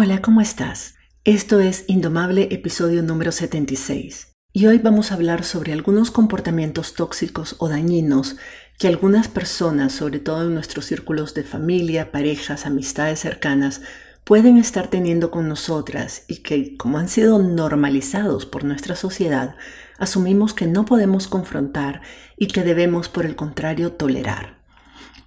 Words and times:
Hola, 0.00 0.22
¿cómo 0.22 0.40
estás? 0.40 0.94
Esto 1.24 1.58
es 1.58 1.84
Indomable 1.88 2.46
episodio 2.52 3.02
número 3.02 3.32
76 3.32 4.28
y 4.52 4.66
hoy 4.68 4.78
vamos 4.78 5.10
a 5.10 5.16
hablar 5.16 5.42
sobre 5.42 5.72
algunos 5.72 6.12
comportamientos 6.12 6.94
tóxicos 6.94 7.56
o 7.58 7.68
dañinos 7.68 8.36
que 8.78 8.86
algunas 8.86 9.26
personas, 9.26 9.92
sobre 9.92 10.20
todo 10.20 10.42
en 10.46 10.54
nuestros 10.54 10.84
círculos 10.84 11.34
de 11.34 11.42
familia, 11.42 12.12
parejas, 12.12 12.64
amistades 12.64 13.18
cercanas, 13.18 13.80
pueden 14.22 14.56
estar 14.56 14.86
teniendo 14.86 15.32
con 15.32 15.48
nosotras 15.48 16.22
y 16.28 16.44
que, 16.44 16.76
como 16.76 16.98
han 16.98 17.08
sido 17.08 17.42
normalizados 17.42 18.46
por 18.46 18.62
nuestra 18.62 18.94
sociedad, 18.94 19.56
asumimos 19.98 20.54
que 20.54 20.68
no 20.68 20.84
podemos 20.84 21.26
confrontar 21.26 22.02
y 22.36 22.46
que 22.46 22.62
debemos, 22.62 23.08
por 23.08 23.26
el 23.26 23.34
contrario, 23.34 23.94
tolerar. 23.94 24.62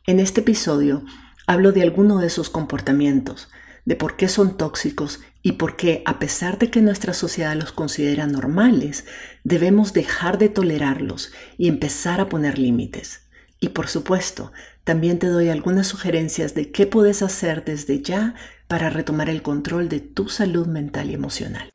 En 0.08 0.22
este 0.22 0.40
episodio 0.40 1.04
hablo 1.46 1.74
de 1.74 1.82
alguno 1.82 2.20
de 2.20 2.28
esos 2.28 2.50
comportamientos, 2.50 3.50
de 3.86 3.96
por 3.96 4.16
qué 4.16 4.28
son 4.28 4.58
tóxicos 4.58 5.20
y 5.44 5.54
por 5.54 5.76
qué, 5.76 6.04
a 6.06 6.20
pesar 6.20 6.60
de 6.60 6.70
que 6.70 6.82
nuestra 6.82 7.14
sociedad 7.14 7.56
los 7.56 7.72
considera 7.72 8.28
normales, 8.28 9.06
debemos 9.44 9.94
dejar 9.94 10.38
de 10.38 10.50
tolerarlos 10.50 11.32
y 11.58 11.68
empezar 11.68 12.22
a 12.22 12.30
poner 12.30 12.60
límites. 12.60 13.22
Y 13.60 13.70
por 13.70 13.88
supuesto, 13.88 14.52
también 14.84 15.20
te 15.20 15.28
doy 15.28 15.50
algunas 15.50 15.88
sugerencias 15.88 16.56
de 16.56 16.72
qué 16.72 16.88
puedes 16.88 17.22
hacer 17.22 17.64
desde 17.64 18.02
ya 18.02 18.36
para 18.68 18.90
retomar 18.90 19.30
el 19.30 19.42
control 19.42 19.90
de 19.90 20.00
tu 20.00 20.30
salud 20.30 20.68
mental 20.68 21.12
y 21.12 21.14
emocional. 21.14 21.70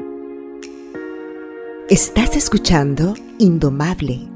Estás 1.89 2.37
escuchando 2.37 3.15
Indomable 3.39 4.36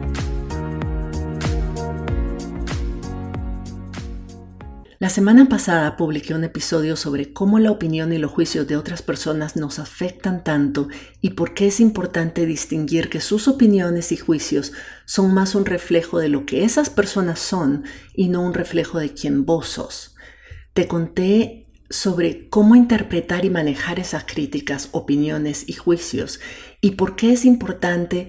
La 5.01 5.09
semana 5.09 5.49
pasada 5.49 5.97
publiqué 5.97 6.35
un 6.35 6.43
episodio 6.43 6.95
sobre 6.95 7.33
cómo 7.33 7.57
la 7.57 7.71
opinión 7.71 8.13
y 8.13 8.19
los 8.19 8.29
juicios 8.29 8.67
de 8.67 8.77
otras 8.77 9.01
personas 9.01 9.55
nos 9.55 9.79
afectan 9.79 10.43
tanto 10.43 10.89
y 11.21 11.31
por 11.31 11.55
qué 11.55 11.65
es 11.65 11.79
importante 11.79 12.45
distinguir 12.45 13.09
que 13.09 13.19
sus 13.19 13.47
opiniones 13.47 14.11
y 14.11 14.17
juicios 14.17 14.73
son 15.05 15.33
más 15.33 15.55
un 15.55 15.65
reflejo 15.65 16.19
de 16.19 16.29
lo 16.29 16.45
que 16.45 16.65
esas 16.65 16.91
personas 16.91 17.39
son 17.39 17.83
y 18.13 18.27
no 18.27 18.43
un 18.43 18.53
reflejo 18.53 18.99
de 18.99 19.11
quien 19.11 19.43
vos 19.43 19.69
sos. 19.69 20.13
Te 20.75 20.87
conté 20.87 21.65
sobre 21.89 22.47
cómo 22.49 22.75
interpretar 22.75 23.43
y 23.43 23.49
manejar 23.49 23.97
esas 23.99 24.25
críticas, 24.25 24.89
opiniones 24.91 25.67
y 25.67 25.73
juicios 25.73 26.39
y 26.79 26.91
por 26.91 27.15
qué 27.15 27.33
es 27.33 27.45
importante 27.45 28.27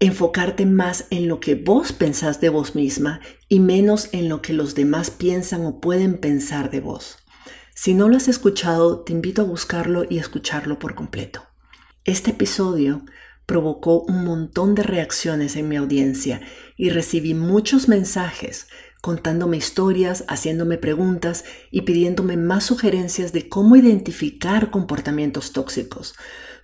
enfocarte 0.00 0.64
más 0.64 1.06
en 1.10 1.28
lo 1.28 1.40
que 1.40 1.54
vos 1.54 1.92
pensás 1.92 2.40
de 2.40 2.48
vos 2.48 2.74
misma 2.74 3.20
y 3.48 3.60
menos 3.60 4.08
en 4.12 4.28
lo 4.28 4.42
que 4.42 4.52
los 4.52 4.74
demás 4.74 5.10
piensan 5.10 5.66
o 5.66 5.80
pueden 5.80 6.18
pensar 6.18 6.70
de 6.70 6.80
vos. 6.80 7.18
Si 7.74 7.94
no 7.94 8.08
lo 8.08 8.16
has 8.16 8.28
escuchado, 8.28 9.00
te 9.00 9.12
invito 9.12 9.42
a 9.42 9.46
buscarlo 9.46 10.04
y 10.08 10.18
escucharlo 10.18 10.78
por 10.78 10.94
completo. 10.94 11.42
Este 12.04 12.30
episodio 12.30 13.02
provocó 13.46 14.02
un 14.02 14.24
montón 14.24 14.74
de 14.74 14.82
reacciones 14.82 15.56
en 15.56 15.68
mi 15.68 15.76
audiencia 15.76 16.40
y 16.76 16.90
recibí 16.90 17.34
muchos 17.34 17.88
mensajes 17.88 18.68
contándome 19.00 19.56
historias, 19.56 20.24
haciéndome 20.28 20.76
preguntas 20.76 21.44
y 21.70 21.82
pidiéndome 21.82 22.36
más 22.36 22.64
sugerencias 22.64 23.32
de 23.32 23.48
cómo 23.48 23.76
identificar 23.76 24.70
comportamientos 24.70 25.52
tóxicos, 25.52 26.14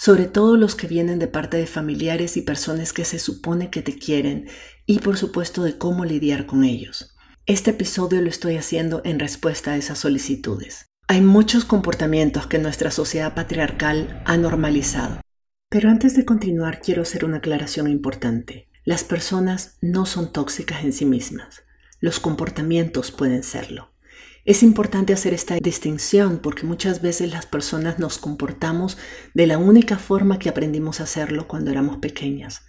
sobre 0.04 0.26
todo 0.26 0.58
los 0.58 0.74
que 0.74 0.86
vienen 0.86 1.18
de 1.18 1.28
parte 1.28 1.56
de 1.56 1.66
familiares 1.66 2.36
y 2.36 2.42
personas 2.42 2.92
que 2.92 3.06
se 3.06 3.18
supone 3.18 3.70
que 3.70 3.80
te 3.80 3.96
quieren 3.96 4.48
y 4.84 4.98
por 4.98 5.16
supuesto 5.16 5.62
de 5.62 5.78
cómo 5.78 6.04
lidiar 6.04 6.44
con 6.44 6.62
ellos. 6.62 7.16
Este 7.46 7.70
episodio 7.70 8.20
lo 8.20 8.28
estoy 8.28 8.58
haciendo 8.58 9.00
en 9.06 9.18
respuesta 9.18 9.72
a 9.72 9.76
esas 9.78 9.98
solicitudes. 9.98 10.90
Hay 11.08 11.22
muchos 11.22 11.64
comportamientos 11.64 12.46
que 12.46 12.58
nuestra 12.58 12.90
sociedad 12.90 13.34
patriarcal 13.34 14.22
ha 14.26 14.36
normalizado. 14.36 15.22
Pero 15.70 15.88
antes 15.88 16.14
de 16.14 16.26
continuar 16.26 16.82
quiero 16.82 17.00
hacer 17.00 17.24
una 17.24 17.38
aclaración 17.38 17.88
importante. 17.88 18.68
Las 18.84 19.04
personas 19.04 19.78
no 19.80 20.04
son 20.04 20.34
tóxicas 20.34 20.84
en 20.84 20.92
sí 20.92 21.06
mismas. 21.06 21.62
Los 21.98 22.20
comportamientos 22.20 23.10
pueden 23.10 23.42
serlo. 23.42 23.93
Es 24.44 24.62
importante 24.62 25.14
hacer 25.14 25.32
esta 25.32 25.56
distinción 25.56 26.38
porque 26.38 26.66
muchas 26.66 27.00
veces 27.00 27.30
las 27.30 27.46
personas 27.46 27.98
nos 27.98 28.18
comportamos 28.18 28.98
de 29.32 29.46
la 29.46 29.56
única 29.56 29.96
forma 29.96 30.38
que 30.38 30.50
aprendimos 30.50 31.00
a 31.00 31.04
hacerlo 31.04 31.48
cuando 31.48 31.70
éramos 31.70 31.96
pequeñas. 31.96 32.60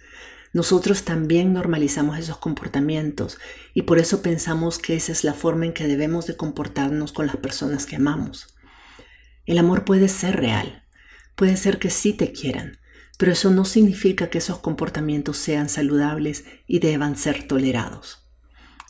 Nosotros 0.54 1.02
también 1.02 1.52
normalizamos 1.52 2.18
esos 2.18 2.38
comportamientos 2.38 3.36
y 3.74 3.82
por 3.82 3.98
eso 3.98 4.22
pensamos 4.22 4.78
que 4.78 4.96
esa 4.96 5.12
es 5.12 5.22
la 5.22 5.34
forma 5.34 5.66
en 5.66 5.74
que 5.74 5.86
debemos 5.86 6.26
de 6.26 6.34
comportarnos 6.34 7.12
con 7.12 7.26
las 7.26 7.36
personas 7.36 7.84
que 7.84 7.96
amamos. 7.96 8.56
El 9.44 9.58
amor 9.58 9.84
puede 9.84 10.08
ser 10.08 10.36
real, 10.36 10.82
puede 11.34 11.58
ser 11.58 11.78
que 11.78 11.90
sí 11.90 12.14
te 12.14 12.32
quieran, 12.32 12.78
pero 13.18 13.32
eso 13.32 13.50
no 13.50 13.66
significa 13.66 14.30
que 14.30 14.38
esos 14.38 14.60
comportamientos 14.60 15.36
sean 15.36 15.68
saludables 15.68 16.46
y 16.66 16.78
deban 16.78 17.16
ser 17.16 17.46
tolerados. 17.46 18.25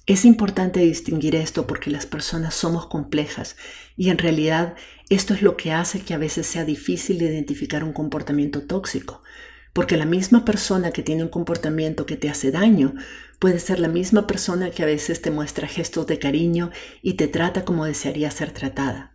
Es 0.08 0.24
importante 0.24 0.78
distinguir 0.78 1.34
esto 1.34 1.66
porque 1.66 1.90
las 1.90 2.06
personas 2.06 2.54
somos 2.54 2.86
complejas 2.86 3.56
y 3.96 4.10
en 4.10 4.18
realidad 4.18 4.76
esto 5.08 5.34
es 5.34 5.42
lo 5.42 5.56
que 5.56 5.72
hace 5.72 5.98
que 5.98 6.14
a 6.14 6.18
veces 6.18 6.46
sea 6.46 6.64
difícil 6.64 7.20
identificar 7.20 7.82
un 7.82 7.92
comportamiento 7.92 8.62
tóxico, 8.62 9.24
porque 9.72 9.96
la 9.96 10.06
misma 10.06 10.44
persona 10.44 10.92
que 10.92 11.02
tiene 11.02 11.24
un 11.24 11.28
comportamiento 11.28 12.06
que 12.06 12.16
te 12.16 12.30
hace 12.30 12.52
daño 12.52 12.94
puede 13.40 13.58
ser 13.58 13.80
la 13.80 13.88
misma 13.88 14.28
persona 14.28 14.70
que 14.70 14.84
a 14.84 14.86
veces 14.86 15.22
te 15.22 15.32
muestra 15.32 15.66
gestos 15.66 16.06
de 16.06 16.20
cariño 16.20 16.70
y 17.02 17.14
te 17.14 17.26
trata 17.26 17.64
como 17.64 17.84
desearía 17.84 18.30
ser 18.30 18.52
tratada. 18.52 19.12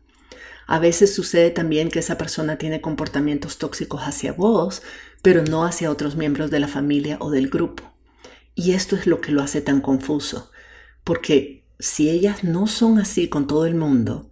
A 0.68 0.78
veces 0.80 1.16
sucede 1.16 1.52
también 1.52 1.90
que 1.90 2.00
esa 2.00 2.18
persona 2.18 2.58
tiene 2.58 2.82
comportamientos 2.82 3.60
tóxicos 3.60 4.02
hacia 4.02 4.34
vos, 4.34 4.82
pero 5.22 5.42
no 5.42 5.64
hacia 5.64 5.90
otros 5.90 6.18
miembros 6.18 6.52
de 6.52 6.60
la 6.60 6.68
familia 6.68 7.16
o 7.22 7.32
del 7.32 7.50
grupo. 7.50 7.94
Y 8.56 8.74
esto 8.74 8.98
es 8.98 9.08
lo 9.08 9.22
que 9.22 9.32
lo 9.32 9.42
hace 9.42 9.62
tan 9.62 9.80
confuso 9.80 10.51
porque 11.04 11.64
si 11.80 12.10
ellas 12.10 12.44
no 12.44 12.68
son 12.68 13.00
así 13.00 13.28
con 13.28 13.48
todo 13.48 13.66
el 13.66 13.76
mundo, 13.76 14.30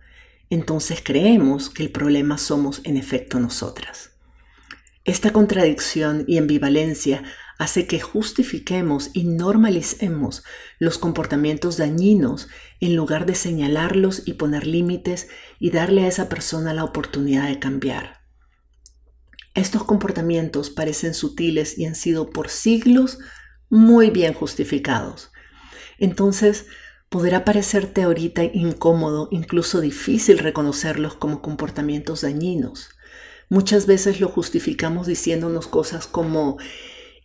entonces 0.50 1.02
creemos 1.03 1.69
que 1.69 1.84
el 1.84 1.91
problema 1.91 2.38
somos 2.38 2.81
en 2.84 2.97
efecto 2.97 3.40
nosotras. 3.40 4.12
Esta 5.06 5.31
contradicción 5.31 6.25
y 6.28 6.38
ambivalencia 6.38 7.24
hace 7.57 7.88
que 7.88 8.00
justifiquemos 8.00 9.09
y 9.13 9.25
normalicemos 9.25 10.44
los 10.80 10.97
comportamientos 10.97 11.78
dañinos 11.78 12.47
en 12.80 12.96
lugar 12.96 13.25
de 13.25 13.36
señalarlos 13.36 14.24
y 14.25 14.34
poner 14.34 14.66
límites 14.66 15.28
y 15.59 15.72
darle 15.72 16.03
a 16.03 16.07
esa 16.07 16.30
persona 16.30 16.74
la 16.74 16.84
oportunidad 16.84 17.47
de 17.47 17.59
cambiar. 17.59 18.22
Estos 19.56 19.84
comportamientos 19.84 20.69
parecen 20.69 21.13
sutiles 21.13 21.78
y 21.78 21.86
han 21.86 21.96
sido 21.96 22.30
por 22.30 22.50
siglos 22.50 23.19
muy 23.69 24.09
bien 24.09 24.34
justificados, 24.34 25.31
entonces 25.99 26.65
podrá 27.09 27.43
parecerte 27.43 28.03
ahorita 28.03 28.43
incómodo, 28.43 29.27
incluso 29.31 29.81
difícil 29.81 30.37
reconocerlos 30.37 31.15
como 31.15 31.41
comportamientos 31.41 32.21
dañinos. 32.21 32.89
Muchas 33.49 33.87
veces 33.87 34.19
lo 34.19 34.29
justificamos 34.29 35.07
diciéndonos 35.07 35.67
cosas 35.67 36.05
como, 36.05 36.57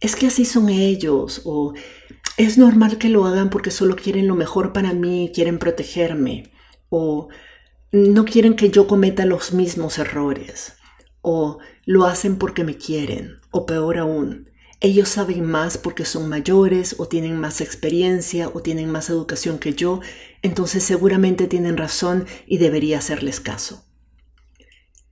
es 0.01 0.17
que 0.17 0.29
así 0.29 0.47
son 0.47 0.71
ellos, 0.71 1.43
o 1.45 1.75
es 2.39 2.57
normal 2.57 2.97
que 2.97 3.11
lo 3.11 3.27
hagan 3.27 3.51
porque 3.51 3.71
solo 3.71 3.95
quieren 3.95 4.27
lo 4.27 4.35
mejor 4.35 4.73
para 4.73 4.95
mí, 4.95 5.31
quieren 5.35 5.59
protegerme, 5.59 6.51
o 6.89 7.29
no 7.93 8.25
quieren 8.25 8.57
que 8.57 8.71
yo 8.71 8.87
cometa 8.87 9.27
los 9.27 9.53
mismos 9.53 9.99
errores, 9.99 10.77
o 11.21 11.59
lo 11.85 12.07
hacen 12.07 12.39
porque 12.39 12.65
me 12.65 12.79
quieren, 12.79 13.37
o 13.51 13.67
peor 13.67 13.99
aún, 13.99 14.51
ellos 14.85 15.09
saben 15.09 15.47
más 15.47 15.79
porque 15.79 16.05
son 16.05 16.29
mayores 16.29 16.97
o 16.99 17.09
tienen 17.09 17.41
más 17.41 17.63
experiencia 17.63 18.51
o 18.53 18.61
tienen 18.61 18.91
más 18.91 19.09
educación 19.09 19.59
que 19.59 19.73
yo, 19.73 20.03
entonces 20.43 20.85
seguramente 20.85 21.47
tienen 21.47 21.79
razón 21.79 22.27
y 22.47 22.59
debería 22.59 22.99
hacerles 22.99 23.41
caso. 23.41 23.87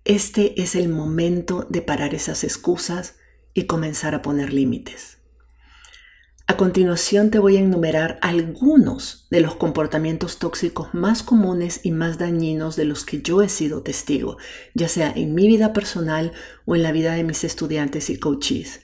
Este 0.04 0.60
es 0.60 0.74
el 0.74 0.90
momento 0.90 1.66
de 1.70 1.80
parar 1.80 2.12
esas 2.12 2.44
excusas 2.44 3.14
y 3.54 3.64
comenzar 3.64 4.14
a 4.14 4.20
poner 4.20 4.52
límites. 4.52 5.20
A 6.46 6.58
continuación 6.58 7.30
te 7.30 7.38
voy 7.38 7.56
a 7.56 7.60
enumerar 7.60 8.18
algunos 8.20 9.26
de 9.30 9.40
los 9.40 9.54
comportamientos 9.54 10.38
tóxicos 10.38 10.92
más 10.92 11.22
comunes 11.22 11.80
y 11.82 11.92
más 11.92 12.18
dañinos 12.18 12.76
de 12.76 12.84
los 12.84 13.06
que 13.06 13.22
yo 13.22 13.40
he 13.40 13.48
sido 13.48 13.82
testigo, 13.82 14.36
ya 14.74 14.88
sea 14.88 15.10
en 15.16 15.34
mi 15.34 15.46
vida 15.46 15.72
personal 15.72 16.32
o 16.66 16.76
en 16.76 16.82
la 16.82 16.92
vida 16.92 17.14
de 17.14 17.24
mis 17.24 17.42
estudiantes 17.42 18.10
y 18.10 18.18
coaches 18.18 18.82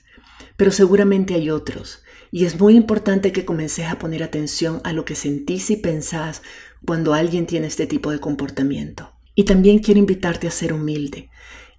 pero 0.59 0.71
seguramente 0.71 1.35
hay 1.35 1.49
otros. 1.49 2.03
Y 2.31 2.43
es 2.43 2.59
muy 2.59 2.75
importante 2.75 3.31
que 3.31 3.45
comences 3.45 3.87
a 3.87 3.97
poner 3.97 4.23
atención 4.23 4.81
a 4.83 4.91
lo 4.91 5.05
que 5.05 5.15
sentís 5.15 5.71
y 5.71 5.77
pensás 5.77 6.41
cuando 6.85 7.13
alguien 7.13 7.45
tiene 7.45 7.67
este 7.67 7.87
tipo 7.87 8.11
de 8.11 8.19
comportamiento. 8.19 9.13
Y 9.35 9.45
también 9.45 9.79
quiero 9.79 10.01
invitarte 10.01 10.47
a 10.47 10.51
ser 10.51 10.73
humilde 10.73 11.29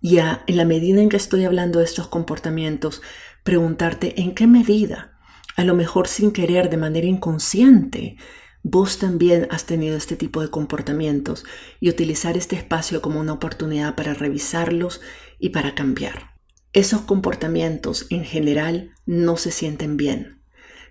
y 0.00 0.16
a, 0.16 0.44
en 0.46 0.56
la 0.56 0.64
medida 0.64 1.02
en 1.02 1.10
que 1.10 1.18
estoy 1.18 1.44
hablando 1.44 1.80
de 1.80 1.84
estos 1.84 2.08
comportamientos, 2.08 3.02
preguntarte 3.44 4.18
en 4.18 4.34
qué 4.34 4.46
medida, 4.46 5.12
a 5.56 5.64
lo 5.64 5.74
mejor 5.74 6.08
sin 6.08 6.30
querer, 6.30 6.70
de 6.70 6.78
manera 6.78 7.06
inconsciente, 7.06 8.16
vos 8.62 8.96
también 8.96 9.46
has 9.50 9.66
tenido 9.66 9.94
este 9.94 10.16
tipo 10.16 10.40
de 10.40 10.48
comportamientos 10.48 11.44
y 11.80 11.90
utilizar 11.90 12.38
este 12.38 12.56
espacio 12.56 13.02
como 13.02 13.20
una 13.20 13.34
oportunidad 13.34 13.94
para 13.94 14.14
revisarlos 14.14 15.02
y 15.38 15.50
para 15.50 15.74
cambiar. 15.74 16.39
Esos 16.72 17.00
comportamientos 17.00 18.06
en 18.10 18.24
general 18.24 18.92
no 19.04 19.36
se 19.36 19.50
sienten 19.50 19.96
bien, 19.96 20.40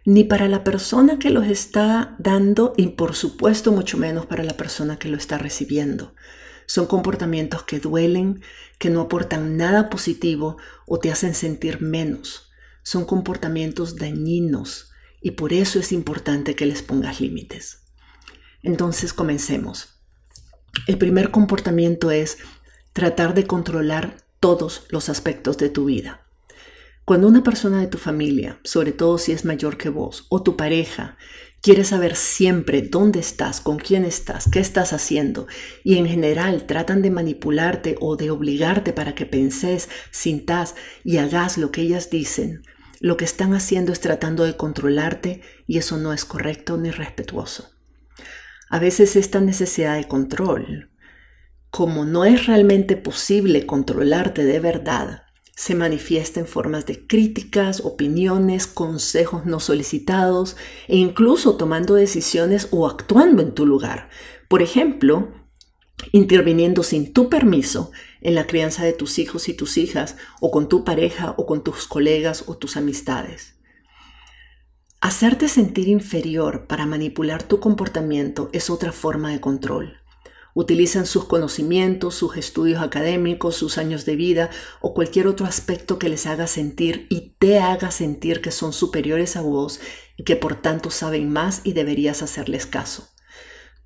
ni 0.04 0.26
para 0.26 0.50
la 0.50 0.66
persona 0.66 1.20
que 1.20 1.30
los 1.30 1.48
está 1.48 2.18
dando 2.20 2.74
y 2.76 2.88
por 2.90 3.16
supuesto 3.16 3.72
mucho 3.72 3.98
menos 3.98 4.26
para 4.26 4.44
la 4.44 4.58
persona 4.58 5.00
que 5.00 5.08
lo 5.08 5.16
está 5.16 5.38
recibiendo. 5.38 6.16
Son 6.66 6.86
comportamientos 6.86 7.64
que 7.64 7.80
duelen, 7.80 8.42
que 8.78 8.90
no 8.90 9.02
aportan 9.02 9.56
nada 9.56 9.90
positivo 9.90 10.58
o 10.86 11.00
te 11.00 11.12
hacen 11.12 11.34
sentir 11.34 11.82
menos. 11.82 12.52
Son 12.84 13.06
comportamientos 13.06 13.96
dañinos 13.96 14.92
y 15.22 15.32
por 15.32 15.54
eso 15.54 15.80
es 15.80 15.94
importante 15.94 16.56
que 16.56 16.66
les 16.66 16.84
pongas 16.84 17.22
límites. 17.22 17.84
Entonces 18.64 19.14
comencemos. 19.14 20.02
El 20.88 20.98
primer 20.98 21.32
comportamiento 21.32 22.12
es 22.12 22.38
tratar 22.92 23.34
de 23.34 23.48
controlar 23.48 24.18
todos 24.40 24.86
los 24.90 25.10
aspectos 25.10 25.58
de 25.58 25.70
tu 25.70 25.86
vida. 25.86 26.26
Cuando 27.06 27.28
una 27.28 27.44
persona 27.44 27.80
de 27.82 27.88
tu 27.88 27.98
familia, 27.98 28.60
sobre 28.64 28.92
todo 28.92 29.18
si 29.18 29.32
es 29.32 29.44
mayor 29.44 29.78
que 29.78 29.90
vos, 29.90 30.28
o 30.30 30.44
tu 30.44 30.56
pareja, 30.56 31.18
quiere 31.62 31.84
saber 31.84 32.16
siempre 32.16 32.84
dónde 32.84 33.20
estás, 33.20 33.62
con 33.62 33.78
quién 33.78 34.06
estás, 34.06 34.48
qué 34.50 34.60
estás 34.60 34.94
haciendo, 34.94 35.48
y 35.84 35.98
en 35.98 36.08
general 36.08 36.66
tratan 36.68 37.02
de 37.02 37.10
manipularte 37.10 37.96
o 38.00 38.16
de 38.16 38.30
obligarte 38.30 38.94
para 38.94 39.16
que 39.16 39.26
penses, 39.26 39.90
sintas 40.12 40.76
y 41.04 41.18
hagas 41.18 41.58
lo 41.58 41.72
que 41.72 41.82
ellas 41.82 42.10
dicen, 42.10 42.64
lo 43.00 43.18
que 43.18 43.26
están 43.26 43.54
haciendo 43.54 43.92
es 43.94 44.02
tratando 44.02 44.44
de 44.44 44.58
controlarte 44.58 45.42
y 45.68 45.78
eso 45.78 45.98
no 45.98 46.14
es 46.14 46.26
correcto 46.26 46.78
ni 46.78 46.92
respetuoso. 46.92 47.72
A 48.70 48.78
veces 48.78 49.16
esta 49.16 49.40
necesidad 49.40 49.96
de 49.96 50.08
control, 50.08 50.89
como 51.72 52.06
no 52.06 52.26
es 52.26 52.48
realmente 52.48 52.98
posible 52.98 53.66
controlarte 53.66 54.44
de 54.44 54.60
verdad, 54.60 55.24
se 55.56 55.76
manifiesta 55.76 56.40
en 56.40 56.48
formas 56.48 56.86
de 56.86 57.06
críticas, 57.06 57.82
opiniones, 57.82 58.66
consejos 58.66 59.46
no 59.46 59.60
solicitados 59.60 60.56
e 60.88 60.96
incluso 60.96 61.58
tomando 61.58 61.96
decisiones 61.96 62.70
o 62.72 62.88
actuando 62.88 63.42
en 63.42 63.54
tu 63.54 63.66
lugar. 63.66 64.10
Por 64.48 64.62
ejemplo, 64.62 65.34
interviniendo 66.14 66.82
sin 66.82 67.12
tu 67.12 67.30
permiso 67.30 67.92
en 68.22 68.36
la 68.36 68.48
crianza 68.48 68.86
de 68.86 68.94
tus 68.94 69.20
hijos 69.20 69.50
y 69.50 69.54
tus 69.54 69.78
hijas, 69.78 70.16
o 70.40 70.50
con 70.50 70.70
tu 70.70 70.86
pareja, 70.86 71.36
o 71.38 71.46
con 71.46 71.62
tus 71.62 71.88
colegas 71.88 72.46
o 72.48 72.56
tus 72.56 72.78
amistades. 72.78 73.56
Hacerte 75.02 75.50
sentir 75.50 75.90
inferior 75.90 76.68
para 76.68 76.86
manipular 76.86 77.44
tu 77.44 77.60
comportamiento 77.60 78.50
es 78.54 78.70
otra 78.70 78.94
forma 78.94 79.32
de 79.32 79.42
control 79.42 79.99
utilizan 80.60 81.06
sus 81.06 81.24
conocimientos, 81.24 82.16
sus 82.16 82.36
estudios 82.36 82.82
académicos, 82.82 83.56
sus 83.56 83.78
años 83.78 84.04
de 84.04 84.18
vida 84.18 84.50
o 84.82 84.94
cualquier 84.94 85.28
otro 85.28 85.46
aspecto 85.46 85.98
que 85.98 86.10
les 86.10 86.26
haga 86.26 86.48
sentir 86.48 87.08
y 87.10 87.34
te 87.40 87.60
haga 87.60 87.92
sentir 87.92 88.42
que 88.42 88.52
son 88.52 88.74
superiores 88.74 89.38
a 89.38 89.42
vos 89.42 89.80
y 90.18 90.26
que 90.26 90.36
por 90.36 90.56
tanto 90.56 90.92
saben 90.92 91.30
más 91.30 91.62
y 91.64 91.72
deberías 91.72 92.22
hacerles 92.22 92.66
caso. 92.66 93.08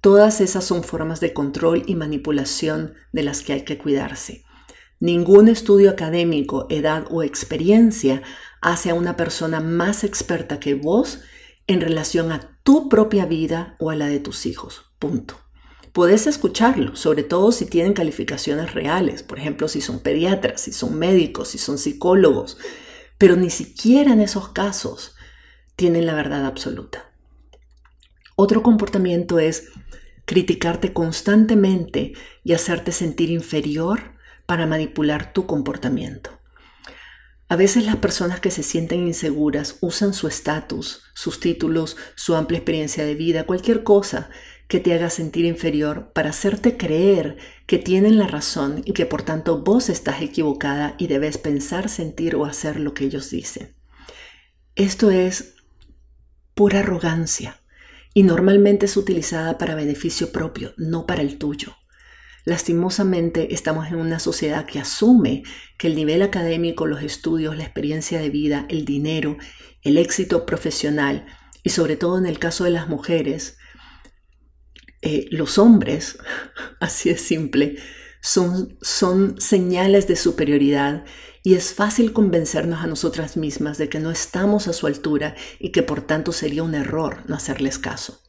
Todas 0.01 0.41
esas 0.41 0.65
son 0.65 0.83
formas 0.83 1.19
de 1.19 1.31
control 1.31 1.83
y 1.85 1.93
manipulación 1.93 2.95
de 3.11 3.21
las 3.21 3.43
que 3.43 3.53
hay 3.53 3.61
que 3.65 3.77
cuidarse. 3.77 4.43
Ningún 4.99 5.49
estudio 5.49 5.91
académico, 5.91 6.65
edad 6.71 7.05
o 7.11 7.21
experiencia 7.21 8.23
hace 8.61 8.89
a 8.89 8.95
una 8.95 9.15
persona 9.15 9.59
más 9.59 10.03
experta 10.03 10.59
que 10.59 10.73
vos 10.73 11.21
en 11.67 11.81
relación 11.81 12.31
a 12.31 12.57
tu 12.63 12.89
propia 12.89 13.27
vida 13.27 13.75
o 13.79 13.91
a 13.91 13.95
la 13.95 14.07
de 14.07 14.19
tus 14.19 14.47
hijos. 14.47 14.91
Punto. 14.97 15.43
Puedes 15.93 16.25
escucharlo, 16.25 16.95
sobre 16.95 17.21
todo 17.21 17.51
si 17.51 17.67
tienen 17.67 17.93
calificaciones 17.93 18.73
reales, 18.73 19.21
por 19.21 19.37
ejemplo, 19.37 19.67
si 19.67 19.79
son 19.79 19.99
pediatras, 19.99 20.61
si 20.61 20.73
son 20.73 20.97
médicos, 20.97 21.49
si 21.49 21.59
son 21.59 21.77
psicólogos, 21.77 22.57
pero 23.19 23.35
ni 23.35 23.51
siquiera 23.51 24.11
en 24.11 24.19
esos 24.19 24.49
casos 24.49 25.13
tienen 25.75 26.07
la 26.07 26.15
verdad 26.15 26.47
absoluta. 26.47 27.11
Otro 28.35 28.63
comportamiento 28.63 29.37
es 29.37 29.67
criticarte 30.25 30.93
constantemente 30.93 32.13
y 32.43 32.53
hacerte 32.53 32.91
sentir 32.91 33.29
inferior 33.29 34.15
para 34.47 34.65
manipular 34.65 35.31
tu 35.31 35.45
comportamiento. 35.45 36.31
A 37.49 37.55
veces 37.55 37.85
las 37.85 37.97
personas 37.97 38.39
que 38.39 38.49
se 38.49 38.63
sienten 38.63 39.05
inseguras 39.05 39.77
usan 39.81 40.15
su 40.15 40.27
estatus, 40.27 41.03
sus 41.13 41.39
títulos, 41.39 41.97
su 42.15 42.35
amplia 42.35 42.57
experiencia 42.57 43.05
de 43.05 43.13
vida, 43.13 43.45
cualquier 43.45 43.83
cosa 43.83 44.31
que 44.67 44.79
te 44.79 44.93
haga 44.93 45.09
sentir 45.09 45.45
inferior 45.45 46.11
para 46.13 46.29
hacerte 46.29 46.77
creer 46.77 47.37
que 47.67 47.77
tienen 47.77 48.17
la 48.17 48.27
razón 48.27 48.81
y 48.85 48.93
que 48.93 49.05
por 49.05 49.21
tanto 49.21 49.63
vos 49.63 49.89
estás 49.89 50.21
equivocada 50.21 50.95
y 50.97 51.07
debes 51.07 51.37
pensar, 51.37 51.89
sentir 51.89 52.35
o 52.35 52.45
hacer 52.45 52.79
lo 52.79 52.93
que 52.93 53.05
ellos 53.05 53.29
dicen. 53.29 53.75
Esto 54.75 55.11
es 55.11 55.55
pura 56.53 56.79
arrogancia 56.79 57.59
y 58.13 58.23
normalmente 58.23 58.85
es 58.85 58.97
utilizada 58.97 59.57
para 59.57 59.75
beneficio 59.75 60.31
propio, 60.31 60.73
no 60.77 61.05
para 61.05 61.21
el 61.21 61.37
tuyo. 61.37 61.75
Lastimosamente 62.45 63.53
estamos 63.53 63.87
en 63.87 63.95
una 63.95 64.19
sociedad 64.19 64.65
que 64.65 64.79
asume 64.79 65.43
que 65.77 65.87
el 65.87 65.95
nivel 65.95 66.21
académico, 66.21 66.85
los 66.87 67.01
estudios, 67.01 67.55
la 67.55 67.63
experiencia 67.63 68.19
de 68.19 68.29
vida, 68.29 68.65
el 68.69 68.83
dinero, 68.83 69.37
el 69.81 69.97
éxito 69.97 70.45
profesional 70.45 71.25
y 71.63 71.69
sobre 71.69 71.95
todo 71.95 72.17
en 72.17 72.25
el 72.25 72.39
caso 72.39 72.65
de 72.65 72.71
las 72.71 72.89
mujeres, 72.89 73.57
eh, 75.03 75.27
los 75.31 75.57
hombres, 75.57 76.17
así 76.79 77.09
es 77.09 77.21
simple, 77.21 77.77
son, 78.21 78.77
son 78.81 79.39
señales 79.39 80.07
de 80.07 80.15
superioridad 80.15 81.03
y 81.43 81.55
es 81.55 81.73
fácil 81.73 82.13
convencernos 82.13 82.81
a 82.81 82.87
nosotras 82.87 83.35
mismas 83.35 83.77
de 83.77 83.89
que 83.89 83.99
no 83.99 84.11
estamos 84.11 84.69
a 84.69 84.73
su 84.73 84.87
altura 84.87 85.35
y 85.59 85.71
que 85.73 85.83
por 85.83 86.01
tanto 86.01 86.31
sería 86.31 86.63
un 86.63 86.73
error 86.73 87.23
no 87.27 87.35
hacerles 87.35 87.79
caso. 87.79 88.21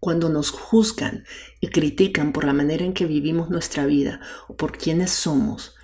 Cuando 0.00 0.30
nos 0.30 0.50
juzgan 0.50 1.24
y 1.60 1.68
critican 1.68 2.32
por 2.32 2.44
la 2.44 2.54
manera 2.54 2.84
en 2.84 2.94
que 2.94 3.04
vivimos 3.04 3.50
nuestra 3.50 3.84
vida 3.84 4.20
o 4.48 4.56
por 4.56 4.78
quienes 4.78 5.10
somos, 5.10 5.74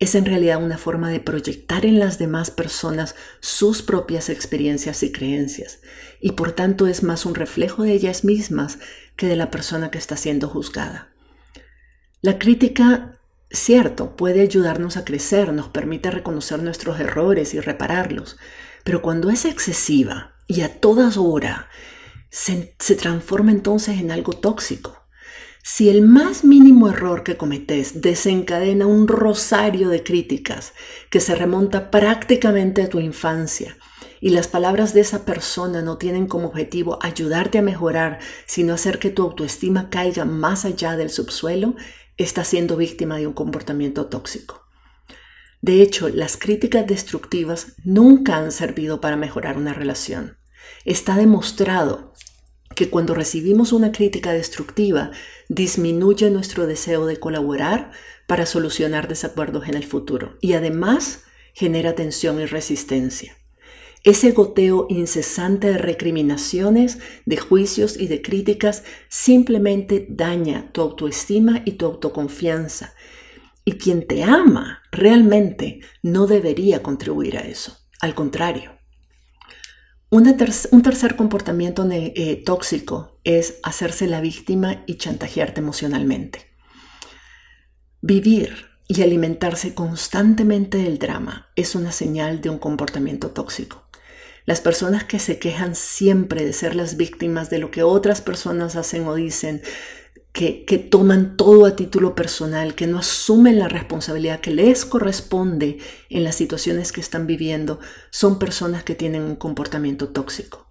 es 0.00 0.14
en 0.14 0.24
realidad 0.24 0.62
una 0.62 0.78
forma 0.78 1.10
de 1.10 1.20
proyectar 1.20 1.84
en 1.84 1.98
las 1.98 2.18
demás 2.18 2.50
personas 2.50 3.14
sus 3.40 3.82
propias 3.82 4.30
experiencias 4.30 5.02
y 5.02 5.12
creencias, 5.12 5.80
y 6.20 6.32
por 6.32 6.52
tanto 6.52 6.86
es 6.86 7.02
más 7.02 7.26
un 7.26 7.34
reflejo 7.34 7.82
de 7.82 7.92
ellas 7.92 8.24
mismas 8.24 8.78
que 9.20 9.26
de 9.26 9.36
la 9.36 9.50
persona 9.50 9.90
que 9.90 9.98
está 9.98 10.16
siendo 10.16 10.48
juzgada. 10.48 11.12
La 12.22 12.38
crítica, 12.38 13.20
cierto, 13.50 14.16
puede 14.16 14.40
ayudarnos 14.40 14.96
a 14.96 15.04
crecer, 15.04 15.52
nos 15.52 15.68
permite 15.68 16.10
reconocer 16.10 16.62
nuestros 16.62 16.98
errores 16.98 17.52
y 17.52 17.60
repararlos, 17.60 18.38
pero 18.82 19.02
cuando 19.02 19.28
es 19.28 19.44
excesiva 19.44 20.36
y 20.48 20.62
a 20.62 20.80
todas 20.80 21.18
horas, 21.18 21.66
se, 22.30 22.74
se 22.78 22.94
transforma 22.94 23.50
entonces 23.50 24.00
en 24.00 24.10
algo 24.10 24.32
tóxico. 24.32 25.04
Si 25.62 25.90
el 25.90 26.00
más 26.00 26.42
mínimo 26.42 26.88
error 26.88 27.22
que 27.22 27.36
cometes 27.36 28.00
desencadena 28.00 28.86
un 28.86 29.06
rosario 29.06 29.90
de 29.90 30.02
críticas 30.02 30.72
que 31.10 31.20
se 31.20 31.34
remonta 31.34 31.90
prácticamente 31.90 32.80
a 32.80 32.88
tu 32.88 33.00
infancia, 33.00 33.76
y 34.20 34.30
las 34.30 34.48
palabras 34.48 34.92
de 34.92 35.00
esa 35.00 35.24
persona 35.24 35.82
no 35.82 35.96
tienen 35.96 36.26
como 36.26 36.48
objetivo 36.48 36.98
ayudarte 37.02 37.58
a 37.58 37.62
mejorar, 37.62 38.18
sino 38.46 38.74
hacer 38.74 38.98
que 38.98 39.10
tu 39.10 39.22
autoestima 39.22 39.88
caiga 39.90 40.24
más 40.24 40.64
allá 40.64 40.96
del 40.96 41.10
subsuelo, 41.10 41.74
estás 42.16 42.48
siendo 42.48 42.76
víctima 42.76 43.16
de 43.16 43.26
un 43.26 43.32
comportamiento 43.32 44.06
tóxico. 44.06 44.66
De 45.62 45.82
hecho, 45.82 46.08
las 46.08 46.36
críticas 46.36 46.86
destructivas 46.86 47.74
nunca 47.84 48.36
han 48.36 48.52
servido 48.52 49.00
para 49.00 49.16
mejorar 49.16 49.56
una 49.56 49.74
relación. 49.74 50.38
Está 50.84 51.16
demostrado 51.16 52.14
que 52.74 52.88
cuando 52.88 53.14
recibimos 53.14 53.72
una 53.72 53.92
crítica 53.92 54.32
destructiva, 54.32 55.10
disminuye 55.48 56.30
nuestro 56.30 56.66
deseo 56.66 57.06
de 57.06 57.18
colaborar 57.18 57.90
para 58.26 58.46
solucionar 58.46 59.08
desacuerdos 59.08 59.68
en 59.68 59.74
el 59.74 59.84
futuro 59.84 60.38
y 60.40 60.52
además 60.52 61.24
genera 61.52 61.94
tensión 61.94 62.40
y 62.40 62.46
resistencia. 62.46 63.39
Ese 64.02 64.32
goteo 64.32 64.86
incesante 64.88 65.66
de 65.68 65.78
recriminaciones, 65.78 66.98
de 67.26 67.36
juicios 67.36 67.98
y 67.98 68.06
de 68.06 68.22
críticas 68.22 68.82
simplemente 69.08 70.06
daña 70.08 70.72
tu 70.72 70.80
autoestima 70.80 71.60
y 71.66 71.72
tu 71.72 71.84
autoconfianza. 71.84 72.94
Y 73.64 73.72
quien 73.72 74.06
te 74.06 74.22
ama 74.22 74.82
realmente 74.90 75.80
no 76.02 76.26
debería 76.26 76.82
contribuir 76.82 77.36
a 77.36 77.40
eso. 77.40 77.76
Al 78.00 78.14
contrario. 78.14 78.72
un 80.08 80.82
tercer 80.82 81.14
comportamiento 81.14 81.86
eh, 81.90 82.42
tóxico 82.44 83.20
es 83.22 83.58
hacerse 83.62 84.06
la 84.06 84.22
víctima 84.22 84.82
y 84.86 84.94
chantajearte 84.94 85.60
emocionalmente. 85.60 86.46
Vivir 88.00 88.70
y 88.88 89.02
alimentarse 89.02 89.74
constantemente 89.74 90.78
del 90.78 90.98
drama 90.98 91.50
es 91.54 91.74
una 91.74 91.92
señal 91.92 92.40
de 92.40 92.48
un 92.48 92.58
comportamiento 92.58 93.30
tóxico. 93.30 93.89
Las 94.50 94.60
personas 94.60 95.04
que 95.04 95.20
se 95.20 95.38
quejan 95.38 95.76
siempre 95.76 96.44
de 96.44 96.52
ser 96.52 96.74
las 96.74 96.96
víctimas 96.96 97.50
de 97.50 97.58
lo 97.58 97.70
que 97.70 97.84
otras 97.84 98.20
personas 98.20 98.74
hacen 98.74 99.06
o 99.06 99.14
dicen, 99.14 99.62
que, 100.32 100.64
que, 100.64 100.76
toman 100.76 101.36
todo 101.36 101.66
a 101.66 101.76
título 101.76 102.16
personal, 102.16 102.74
que 102.74 102.88
no 102.88 102.98
asumen 102.98 103.60
la 103.60 103.68
responsabilidad 103.68 104.40
que 104.40 104.50
les 104.50 104.84
corresponde 104.84 105.78
en 106.08 106.24
las 106.24 106.34
situaciones 106.34 106.90
que 106.90 107.00
están 107.00 107.28
viviendo, 107.28 107.78
son 108.10 108.40
personas 108.40 108.82
que 108.82 108.96
tienen 108.96 109.22
un 109.22 109.36
comportamiento 109.36 110.08
tóxico. 110.08 110.69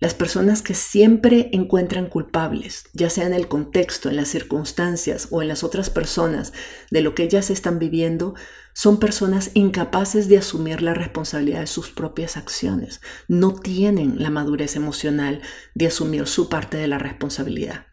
Las 0.00 0.14
personas 0.14 0.62
que 0.62 0.74
siempre 0.74 1.50
encuentran 1.52 2.06
culpables, 2.06 2.84
ya 2.92 3.10
sea 3.10 3.26
en 3.26 3.34
el 3.34 3.48
contexto, 3.48 4.08
en 4.08 4.14
las 4.14 4.28
circunstancias 4.28 5.26
o 5.32 5.42
en 5.42 5.48
las 5.48 5.64
otras 5.64 5.90
personas 5.90 6.52
de 6.92 7.00
lo 7.00 7.16
que 7.16 7.24
ellas 7.24 7.50
están 7.50 7.80
viviendo, 7.80 8.34
son 8.74 9.00
personas 9.00 9.50
incapaces 9.54 10.28
de 10.28 10.38
asumir 10.38 10.82
la 10.82 10.94
responsabilidad 10.94 11.60
de 11.60 11.66
sus 11.66 11.90
propias 11.90 12.36
acciones. 12.36 13.00
No 13.26 13.54
tienen 13.54 14.22
la 14.22 14.30
madurez 14.30 14.76
emocional 14.76 15.42
de 15.74 15.88
asumir 15.88 16.28
su 16.28 16.48
parte 16.48 16.76
de 16.76 16.86
la 16.86 16.98
responsabilidad. 16.98 17.86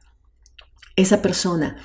Esa 0.96 1.24
persona, 1.24 1.78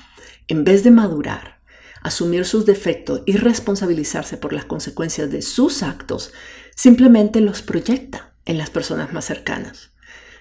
en 0.49 0.65
vez 0.65 0.85
de 0.85 0.91
madurar, 0.91 1.63
asumir 2.03 2.45
sus 2.45 2.67
defectos 2.67 3.23
y 3.25 3.39
responsabilizarse 3.39 4.37
por 4.37 4.53
las 4.53 4.67
consecuencias 4.67 5.31
de 5.31 5.41
sus 5.41 5.83
actos, 5.83 6.35
simplemente 6.77 7.41
los 7.41 7.63
proyecta 7.63 8.35
en 8.45 8.59
las 8.59 8.69
personas 8.69 9.15
más 9.15 9.25
cercanas. 9.25 9.90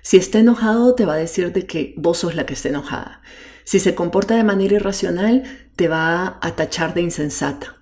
Si 0.01 0.17
está 0.17 0.39
enojado, 0.39 0.95
te 0.95 1.05
va 1.05 1.13
a 1.13 1.17
decir 1.17 1.51
de 1.51 1.65
que 1.65 1.93
vos 1.97 2.19
sos 2.19 2.35
la 2.35 2.45
que 2.45 2.53
está 2.53 2.69
enojada. 2.69 3.21
Si 3.63 3.79
se 3.79 3.95
comporta 3.95 4.35
de 4.35 4.43
manera 4.43 4.75
irracional, 4.75 5.43
te 5.75 5.87
va 5.87 6.39
a 6.41 6.55
tachar 6.55 6.93
de 6.93 7.01
insensata. 7.01 7.79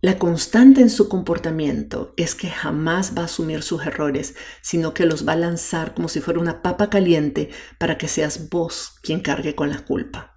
La 0.00 0.16
constante 0.16 0.80
en 0.80 0.90
su 0.90 1.08
comportamiento 1.08 2.14
es 2.16 2.36
que 2.36 2.48
jamás 2.48 3.16
va 3.16 3.22
a 3.22 3.24
asumir 3.24 3.62
sus 3.62 3.84
errores, 3.84 4.36
sino 4.62 4.94
que 4.94 5.06
los 5.06 5.26
va 5.26 5.32
a 5.32 5.36
lanzar 5.36 5.92
como 5.92 6.08
si 6.08 6.20
fuera 6.20 6.38
una 6.38 6.62
papa 6.62 6.88
caliente 6.88 7.50
para 7.78 7.98
que 7.98 8.06
seas 8.06 8.48
vos 8.48 8.94
quien 9.02 9.20
cargue 9.20 9.56
con 9.56 9.70
la 9.70 9.84
culpa. 9.84 10.36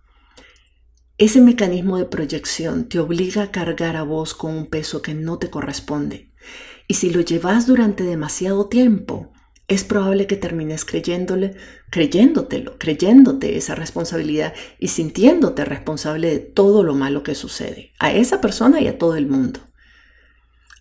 Ese 1.19 1.41
mecanismo 1.41 1.97
de 1.97 2.05
proyección 2.05 2.89
te 2.89 2.97
obliga 2.97 3.43
a 3.43 3.51
cargar 3.51 3.95
a 3.97 4.01
vos 4.01 4.33
con 4.33 4.55
un 4.55 4.65
peso 4.65 5.03
que 5.03 5.13
no 5.13 5.37
te 5.37 5.51
corresponde. 5.51 6.33
Y 6.87 6.95
si 6.95 7.11
lo 7.11 7.21
llevas 7.21 7.67
durante 7.67 8.03
demasiado 8.03 8.67
tiempo, 8.67 9.31
es 9.71 9.85
probable 9.85 10.27
que 10.27 10.35
termines 10.35 10.83
creyéndole, 10.83 11.55
creyéndotelo, 11.89 12.77
creyéndote 12.77 13.55
esa 13.55 13.73
responsabilidad 13.73 14.53
y 14.79 14.89
sintiéndote 14.89 15.63
responsable 15.63 16.29
de 16.29 16.39
todo 16.39 16.83
lo 16.83 16.93
malo 16.93 17.23
que 17.23 17.35
sucede, 17.35 17.93
a 17.97 18.11
esa 18.11 18.41
persona 18.41 18.81
y 18.81 18.87
a 18.87 18.97
todo 18.97 19.15
el 19.15 19.27
mundo. 19.27 19.61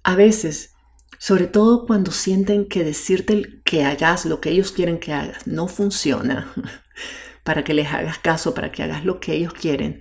A 0.02 0.16
veces, 0.16 0.74
sobre 1.18 1.46
todo 1.46 1.86
cuando 1.86 2.10
sienten 2.10 2.66
que 2.66 2.82
decirte 2.82 3.60
que 3.64 3.84
hagas 3.84 4.26
lo 4.26 4.40
que 4.40 4.50
ellos 4.50 4.72
quieren 4.72 4.98
que 4.98 5.12
hagas 5.12 5.46
no 5.46 5.68
funciona, 5.68 6.52
para 7.44 7.62
que 7.62 7.74
les 7.74 7.92
hagas 7.92 8.18
caso, 8.18 8.54
para 8.54 8.72
que 8.72 8.82
hagas 8.82 9.04
lo 9.04 9.20
que 9.20 9.34
ellos 9.34 9.52
quieren, 9.52 10.00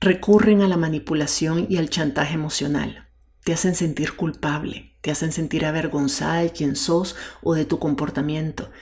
recurren 0.00 0.62
a 0.62 0.68
la 0.68 0.76
manipulación 0.76 1.68
y 1.70 1.76
al 1.76 1.90
chantaje 1.90 2.34
emocional 2.34 3.06
te 3.44 3.52
hacen 3.52 3.76
sentir 3.76 4.16
culpable, 4.16 4.95
te 5.06 5.12
hacen 5.12 5.30
sentir 5.30 5.64
avergonzada 5.64 6.40
de 6.40 6.50
quién 6.50 6.74
sos 6.74 7.14
o 7.40 7.54
de 7.54 7.64
tu 7.64 7.78
comportamiento 7.78 8.72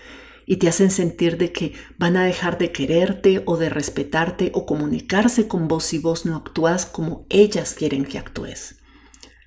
y 0.47 0.57
te 0.57 0.69
hacen 0.69 0.91
sentir 0.91 1.37
de 1.37 1.53
que 1.53 1.75
van 1.99 2.17
a 2.17 2.25
dejar 2.25 2.57
de 2.57 2.73
quererte 2.73 3.43
o 3.45 3.59
de 3.59 3.69
respetarte 3.69 4.51
o 4.55 4.65
comunicarse 4.65 5.49
con 5.49 5.69
vos 5.69 5.85
si 5.85 5.99
vos 5.99 6.25
no 6.25 6.35
actúas 6.37 6.87
como 6.87 7.27
ellas 7.29 7.75
quieren 7.75 8.07
que 8.07 8.17
actúes. 8.17 8.77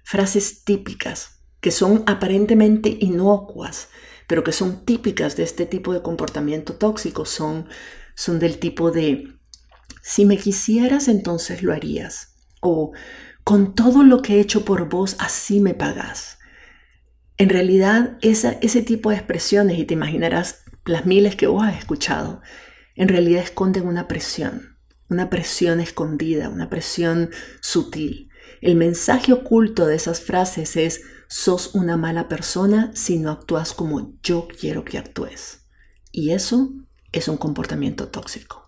Frases 0.03 0.65
típicas 0.65 1.39
que 1.61 1.71
son 1.71 2.03
aparentemente 2.05 2.95
inocuas, 3.01 3.87
pero 4.27 4.43
que 4.43 4.51
son 4.51 4.85
típicas 4.85 5.35
de 5.35 5.45
este 5.45 5.65
tipo 5.65 5.93
de 5.93 6.03
comportamiento 6.03 6.75
tóxico 6.75 7.25
son, 7.25 7.67
son 8.13 8.37
del 8.37 8.59
tipo 8.59 8.91
de 8.91 9.23
si 10.03 10.25
me 10.25 10.37
quisieras 10.37 11.07
entonces 11.07 11.63
lo 11.63 11.73
harías 11.73 12.35
o 12.61 12.91
con 13.43 13.73
todo 13.73 14.03
lo 14.03 14.21
que 14.21 14.35
he 14.35 14.39
hecho 14.41 14.63
por 14.63 14.87
vos, 14.89 15.15
así 15.17 15.59
me 15.59 15.73
pagas. 15.73 16.36
En 17.37 17.49
realidad, 17.49 18.17
ese 18.21 18.81
tipo 18.81 19.11
de 19.11 19.17
expresiones, 19.17 19.77
y 19.77 19.85
te 19.85 19.93
imaginarás 19.93 20.63
las 20.85 21.05
miles 21.05 21.35
que 21.35 21.47
vos 21.47 21.63
has 21.63 21.77
escuchado, 21.77 22.41
en 22.95 23.07
realidad 23.07 23.43
esconden 23.43 23.85
una 23.87 24.07
presión, 24.07 24.77
una 25.07 25.29
presión 25.29 25.79
escondida, 25.79 26.49
una 26.49 26.69
presión 26.69 27.29
sutil. 27.61 28.29
El 28.61 28.75
mensaje 28.75 29.33
oculto 29.33 29.85
de 29.85 29.95
esas 29.95 30.21
frases 30.21 30.75
es, 30.75 31.01
sos 31.27 31.75
una 31.75 31.95
mala 31.95 32.27
persona 32.27 32.91
si 32.95 33.19
no 33.19 33.31
actúas 33.31 33.73
como 33.73 34.17
yo 34.23 34.47
quiero 34.47 34.83
que 34.83 34.97
actúes. 34.97 35.67
Y 36.11 36.31
eso 36.31 36.73
es 37.11 37.27
un 37.27 37.37
comportamiento 37.37 38.07
tóxico. 38.07 38.66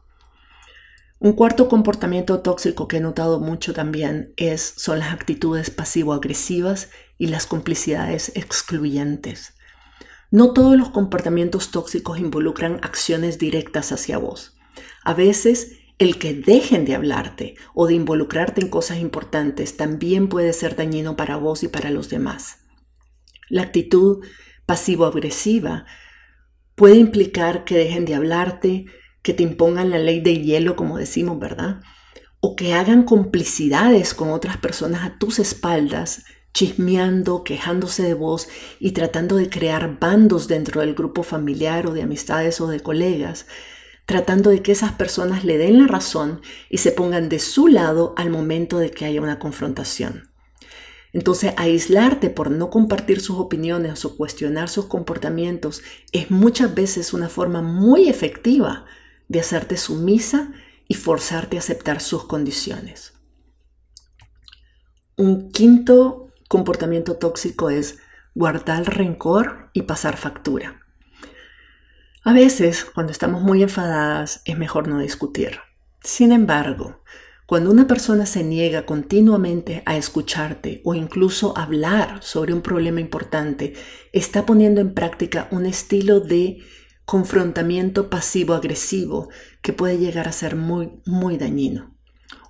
Un 1.21 1.33
cuarto 1.33 1.67
comportamiento 1.67 2.39
tóxico 2.39 2.87
que 2.87 2.97
he 2.97 3.01
notado 3.01 3.41
mucho 3.41 3.73
también 3.73 4.33
es, 4.37 4.73
son 4.77 4.99
las 4.99 5.11
actitudes 5.11 5.69
pasivo-agresivas 5.69 6.91
y 7.17 7.27
las 7.27 7.45
complicidades 7.45 8.31
excluyentes. 8.35 9.53
No 10.31 10.53
todos 10.53 10.77
los 10.77 10.91
comportamientos 10.91 11.71
tóxicos 11.71 12.19
involucran 12.19 12.79
acciones 12.83 13.37
directas 13.37 13.91
hacia 13.91 14.17
vos. 14.17 14.57
A 15.03 15.13
veces, 15.13 15.73
el 15.97 16.17
que 16.17 16.33
dejen 16.33 16.85
de 16.85 16.95
hablarte 16.95 17.55
o 17.73 17.85
de 17.87 17.95
involucrarte 17.95 18.61
en 18.61 18.69
cosas 18.69 18.99
importantes 18.99 19.75
también 19.75 20.29
puede 20.29 20.53
ser 20.53 20.77
dañino 20.77 21.17
para 21.17 21.35
vos 21.35 21.63
y 21.63 21.67
para 21.67 21.91
los 21.91 22.09
demás. 22.09 22.59
La 23.49 23.63
actitud 23.63 24.23
pasivo-agresiva 24.65 25.85
puede 26.75 26.95
implicar 26.95 27.65
que 27.65 27.75
dejen 27.75 28.05
de 28.05 28.15
hablarte, 28.15 28.85
que 29.29 29.35
te 29.35 29.43
impongan 29.43 29.91
la 29.91 29.99
ley 29.99 30.21
de 30.21 30.41
hielo, 30.41 30.75
como 30.75 30.97
decimos, 30.97 31.37
¿verdad? 31.37 31.81
O 32.39 32.55
que 32.55 32.73
hagan 32.73 33.03
complicidades 33.03 34.15
con 34.15 34.31
otras 34.31 34.57
personas 34.57 35.03
a 35.03 35.19
tus 35.19 35.37
espaldas, 35.37 36.23
chismeando, 36.51 37.43
quejándose 37.43 38.01
de 38.01 38.15
vos 38.15 38.47
y 38.79 38.93
tratando 38.93 39.35
de 39.35 39.47
crear 39.47 39.99
bandos 39.99 40.47
dentro 40.47 40.81
del 40.81 40.95
grupo 40.95 41.21
familiar 41.21 41.85
o 41.85 41.93
de 41.93 42.01
amistades 42.01 42.59
o 42.59 42.65
de 42.65 42.79
colegas, 42.79 43.45
tratando 44.07 44.49
de 44.49 44.63
que 44.63 44.71
esas 44.71 44.93
personas 44.93 45.43
le 45.45 45.59
den 45.59 45.77
la 45.77 45.85
razón 45.85 46.41
y 46.67 46.79
se 46.79 46.91
pongan 46.91 47.29
de 47.29 47.37
su 47.37 47.67
lado 47.67 48.15
al 48.17 48.31
momento 48.31 48.79
de 48.79 48.89
que 48.89 49.05
haya 49.05 49.21
una 49.21 49.37
confrontación. 49.37 50.31
Entonces, 51.13 51.53
aislarte 51.55 52.31
por 52.31 52.49
no 52.49 52.71
compartir 52.71 53.21
sus 53.21 53.37
opiniones 53.37 54.03
o 54.05 54.17
cuestionar 54.17 54.69
sus 54.69 54.85
comportamientos 54.85 55.83
es 56.13 56.31
muchas 56.31 56.73
veces 56.73 57.13
una 57.13 57.29
forma 57.29 57.61
muy 57.61 58.09
efectiva 58.09 58.87
de 59.29 59.39
hacerte 59.39 59.77
sumisa 59.77 60.51
y 60.89 60.95
forzarte 60.95 61.55
a 61.55 61.59
aceptar 61.59 62.01
sus 62.01 62.25
condiciones. 62.25 63.13
Un 65.15 65.51
quinto 65.51 66.33
comportamiento 66.49 67.15
tóxico 67.15 67.69
es 67.69 67.99
guardar 68.35 68.97
rencor 68.97 69.69
y 69.73 69.83
pasar 69.83 70.17
factura. 70.17 70.81
A 72.23 72.33
veces, 72.33 72.85
cuando 72.85 73.11
estamos 73.11 73.41
muy 73.41 73.63
enfadadas, 73.63 74.41
es 74.45 74.57
mejor 74.57 74.87
no 74.87 74.99
discutir. 74.99 75.59
Sin 76.03 76.31
embargo, 76.31 77.01
cuando 77.45 77.71
una 77.71 77.87
persona 77.87 78.25
se 78.25 78.43
niega 78.43 78.85
continuamente 78.85 79.83
a 79.85 79.97
escucharte 79.97 80.81
o 80.85 80.93
incluso 80.93 81.57
hablar 81.57 82.21
sobre 82.21 82.53
un 82.53 82.61
problema 82.61 82.99
importante, 82.99 83.73
está 84.13 84.45
poniendo 84.45 84.81
en 84.81 84.93
práctica 84.93 85.47
un 85.51 85.65
estilo 85.65 86.19
de 86.19 86.59
confrontamiento 87.09 88.07
pasivo-agresivo 88.07 89.29
que 89.63 89.73
puede 89.73 89.97
llegar 89.97 90.27
a 90.27 90.31
ser 90.31 90.55
muy, 90.55 91.01
muy 91.07 91.37
dañino. 91.37 91.97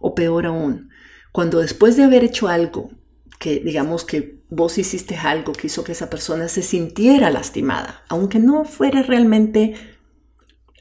O 0.01 0.13
peor 0.13 0.48
aún, 0.48 0.89
cuando 1.32 1.60
después 1.60 1.96
de 1.96 2.04
haber 2.04 2.25
hecho 2.25 2.50
algo, 2.50 2.92
que 3.39 3.62
digamos 3.62 4.04
que 4.04 4.44
vos 4.50 4.78
hiciste 4.78 5.16
algo 5.16 5.54
que 5.54 5.68
hizo 5.68 5.86
que 5.86 5.94
esa 5.94 6.10
persona 6.10 6.50
se 6.50 6.62
sintiera 6.62 7.30
lastimada, 7.30 8.04
aunque 8.10 8.39
no 8.39 8.66
fuera 8.66 9.01
realmente 9.01 9.75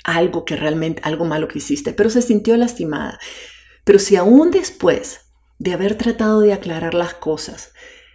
algo 0.02 0.44
que 0.44 0.56
realmente, 0.56 1.00
algo 1.04 1.24
malo 1.24 1.46
que 1.46 1.58
hiciste, 1.58 1.92
pero 1.92 2.10
se 2.10 2.20
sintió 2.20 2.56
lastimada. 2.56 3.20
Pero 3.84 4.00
si 4.00 4.16
aún 4.16 4.50
después 4.50 5.20
de 5.60 5.72
haber 5.72 5.94
tratado 5.94 6.40
de 6.40 6.52
aclarar 6.52 6.94
las 6.94 7.14
cosas, 7.14 7.74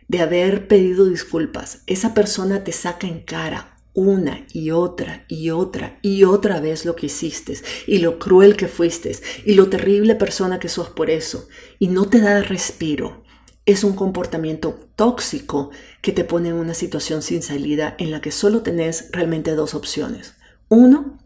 de 0.10 0.20
haber 0.20 0.67
pedido 0.67 1.05
disculpas, 1.05 1.84
esa 1.88 2.13
persona 2.13 2.65
te 2.65 2.74
saca 2.74 3.08
en 3.08 3.24
cara 3.24 3.72
una 3.93 4.45
y 4.51 4.71
otra 4.71 5.25
y 5.27 5.51
otra 5.51 6.00
y 6.01 6.23
otra 6.23 6.59
vez 6.59 6.85
lo 6.85 6.95
que 6.95 7.05
hiciste 7.05 7.57
y 7.85 8.00
lo 8.00 8.17
cruel 8.17 8.55
que 8.55 8.67
fuiste 8.67 9.15
y 9.45 9.53
lo 9.53 9.69
terrible 9.69 10.15
persona 10.15 10.59
que 10.59 10.69
sos 10.69 10.89
por 10.89 11.09
eso 11.09 11.47
y 11.79 11.88
no 11.88 12.05
te 12.05 12.19
da 12.19 12.41
respiro. 12.41 13.23
Es 13.65 13.83
un 13.83 13.93
comportamiento 13.93 14.77
tóxico 14.95 15.69
que 16.01 16.12
te 16.12 16.25
pone 16.25 16.50
en 16.50 16.55
una 16.55 16.73
situación 16.73 17.21
sin 17.21 17.41
salida 17.41 17.95
en 17.97 18.12
la 18.12 18.19
que 18.19 18.31
solo 18.31 18.62
tenés 18.62 19.09
realmente 19.12 19.55
dos 19.55 19.73
opciones. 19.73 20.35
Uno, 20.67 21.17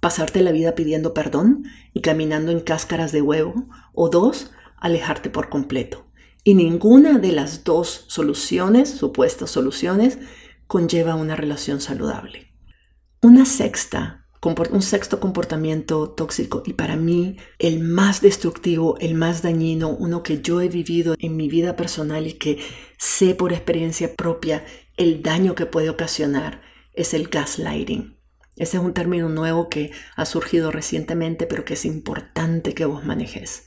pasarte 0.00 0.42
la 0.42 0.52
vida 0.52 0.74
pidiendo 0.74 1.14
perdón 1.14 1.64
y 1.94 2.02
caminando 2.02 2.52
en 2.52 2.60
cáscaras 2.60 3.12
de 3.12 3.22
huevo. 3.22 3.66
O 3.94 4.10
dos, 4.10 4.50
alejarte 4.76 5.30
por 5.30 5.48
completo. 5.48 6.06
Y 6.44 6.54
ninguna 6.54 7.18
de 7.18 7.32
las 7.32 7.64
dos 7.64 8.04
soluciones, 8.08 8.90
supuestas 8.90 9.50
soluciones, 9.50 10.18
conlleva 10.70 11.16
una 11.16 11.34
relación 11.34 11.80
saludable. 11.80 12.54
Una 13.20 13.44
sexta, 13.44 14.28
un 14.70 14.82
sexto 14.82 15.18
comportamiento 15.18 16.10
tóxico 16.10 16.62
y 16.64 16.74
para 16.74 16.94
mí 16.94 17.38
el 17.58 17.80
más 17.80 18.20
destructivo, 18.20 18.96
el 19.00 19.16
más 19.16 19.42
dañino, 19.42 19.88
uno 19.88 20.22
que 20.22 20.40
yo 20.42 20.60
he 20.60 20.68
vivido 20.68 21.16
en 21.18 21.36
mi 21.36 21.48
vida 21.48 21.74
personal 21.74 22.24
y 22.28 22.34
que 22.34 22.60
sé 22.98 23.34
por 23.34 23.52
experiencia 23.52 24.14
propia 24.14 24.64
el 24.96 25.24
daño 25.24 25.56
que 25.56 25.66
puede 25.66 25.90
ocasionar, 25.90 26.62
es 26.92 27.14
el 27.14 27.26
gaslighting. 27.26 28.16
Ese 28.54 28.76
es 28.76 28.82
un 28.84 28.94
término 28.94 29.28
nuevo 29.28 29.68
que 29.68 29.90
ha 30.14 30.24
surgido 30.24 30.70
recientemente, 30.70 31.48
pero 31.48 31.64
que 31.64 31.74
es 31.74 31.84
importante 31.84 32.74
que 32.74 32.84
vos 32.84 33.04
manejes. 33.04 33.64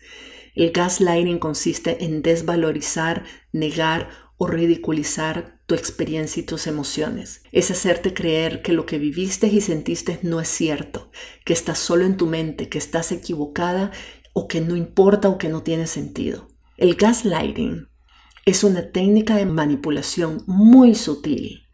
El 0.56 0.72
gaslighting 0.72 1.40
consiste 1.40 2.06
en 2.06 2.22
desvalorizar, 2.22 3.26
negar 3.52 4.10
o 4.44 4.48
ridiculizar 4.48 5.62
tu 5.68 5.74
experiencia 5.74 6.42
y 6.42 6.46
tus 6.46 6.68
emociones. 6.68 7.44
Es 7.54 7.72
hacerte 7.72 8.14
creer 8.14 8.62
que 8.62 8.74
lo 8.74 8.86
que 8.86 8.98
viviste 8.98 9.48
y 9.48 9.62
sentiste 9.62 10.20
no 10.22 10.42
es 10.42 10.50
cierto, 10.50 11.10
que 11.46 11.54
estás 11.54 11.80
solo 11.80 12.04
en 12.04 12.18
tu 12.18 12.28
mente, 12.28 12.68
que 12.68 12.78
estás 12.78 13.14
equivocada 13.14 13.92
o 14.34 14.50
que 14.50 14.60
no 14.60 14.76
importa 14.76 15.30
o 15.30 15.38
que 15.38 15.48
no 15.48 15.64
tiene 15.64 15.88
sentido. 15.88 16.50
El 16.76 16.96
gaslighting 16.96 17.88
es 18.46 18.66
una 18.66 18.92
técnica 18.92 19.38
de 19.38 19.46
manipulación 19.46 20.44
muy 20.46 20.94
sutil 20.94 21.70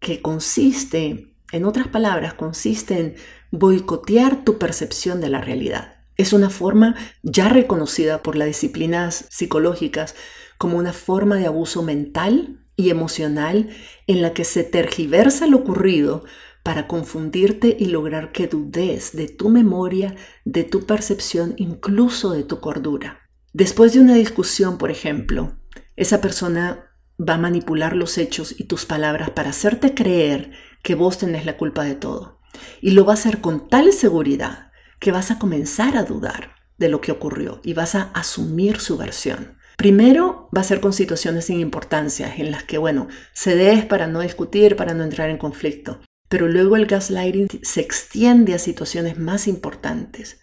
que 0.00 0.20
consiste, 0.20 1.32
en 1.52 1.64
otras 1.64 1.86
palabras, 1.86 2.34
consiste 2.34 2.98
en 2.98 3.14
boicotear 3.52 4.44
tu 4.44 4.58
percepción 4.58 5.20
de 5.20 5.28
la 5.28 5.40
realidad. 5.40 5.99
Es 6.20 6.34
una 6.34 6.50
forma 6.50 6.96
ya 7.22 7.48
reconocida 7.48 8.22
por 8.22 8.36
las 8.36 8.46
disciplinas 8.46 9.24
psicológicas 9.30 10.14
como 10.58 10.76
una 10.76 10.92
forma 10.92 11.36
de 11.36 11.46
abuso 11.46 11.82
mental 11.82 12.62
y 12.76 12.90
emocional 12.90 13.70
en 14.06 14.20
la 14.20 14.34
que 14.34 14.44
se 14.44 14.62
tergiversa 14.62 15.46
lo 15.46 15.56
ocurrido 15.56 16.24
para 16.62 16.86
confundirte 16.86 17.74
y 17.80 17.86
lograr 17.86 18.32
que 18.32 18.48
dudes 18.48 19.16
de 19.16 19.28
tu 19.28 19.48
memoria, 19.48 20.14
de 20.44 20.64
tu 20.64 20.84
percepción, 20.84 21.54
incluso 21.56 22.32
de 22.32 22.42
tu 22.42 22.60
cordura. 22.60 23.20
Después 23.54 23.94
de 23.94 24.00
una 24.00 24.14
discusión, 24.14 24.76
por 24.76 24.90
ejemplo, 24.90 25.56
esa 25.96 26.20
persona 26.20 26.92
va 27.18 27.36
a 27.36 27.38
manipular 27.38 27.96
los 27.96 28.18
hechos 28.18 28.54
y 28.60 28.64
tus 28.64 28.84
palabras 28.84 29.30
para 29.30 29.48
hacerte 29.48 29.94
creer 29.94 30.50
que 30.82 30.94
vos 30.94 31.16
tenés 31.16 31.46
la 31.46 31.56
culpa 31.56 31.82
de 31.82 31.94
todo. 31.94 32.42
Y 32.82 32.90
lo 32.90 33.06
va 33.06 33.12
a 33.12 33.14
hacer 33.14 33.40
con 33.40 33.70
tal 33.70 33.94
seguridad 33.94 34.69
que 35.00 35.10
vas 35.10 35.30
a 35.30 35.38
comenzar 35.38 35.96
a 35.96 36.04
dudar 36.04 36.54
de 36.78 36.88
lo 36.88 37.00
que 37.00 37.12
ocurrió 37.12 37.60
y 37.64 37.74
vas 37.74 37.94
a 37.94 38.10
asumir 38.14 38.78
su 38.78 38.96
versión. 38.96 39.58
Primero 39.76 40.48
va 40.54 40.60
a 40.60 40.64
ser 40.64 40.80
con 40.80 40.92
situaciones 40.92 41.46
sin 41.46 41.58
importancia 41.58 42.34
en 42.36 42.50
las 42.50 42.64
que, 42.64 42.78
bueno, 42.78 43.08
cedes 43.32 43.84
para 43.86 44.06
no 44.06 44.20
discutir, 44.20 44.76
para 44.76 44.94
no 44.94 45.02
entrar 45.02 45.30
en 45.30 45.38
conflicto. 45.38 46.00
Pero 46.28 46.48
luego 46.48 46.76
el 46.76 46.86
gaslighting 46.86 47.48
se 47.62 47.80
extiende 47.80 48.54
a 48.54 48.58
situaciones 48.58 49.18
más 49.18 49.48
importantes. 49.48 50.38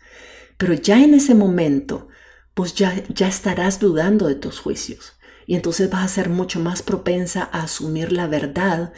Pero 0.57 0.73
ya 0.73 1.03
en 1.03 1.13
ese 1.13 1.35
momento, 1.35 2.07
pues 2.55 2.73
ya, 2.73 2.95
ya 3.09 3.27
estarás 3.27 3.79
dudando 3.79 4.27
de 4.27 4.35
tus 4.35 4.59
juicios. 4.59 5.13
Y 5.45 5.55
entonces 5.55 5.89
vas 5.89 6.03
a 6.03 6.13
ser 6.13 6.29
mucho 6.29 6.59
más 6.59 6.81
propensa 6.81 7.47
a 7.51 7.61
asumir 7.61 8.11
la 8.11 8.27
verdad 8.27 8.91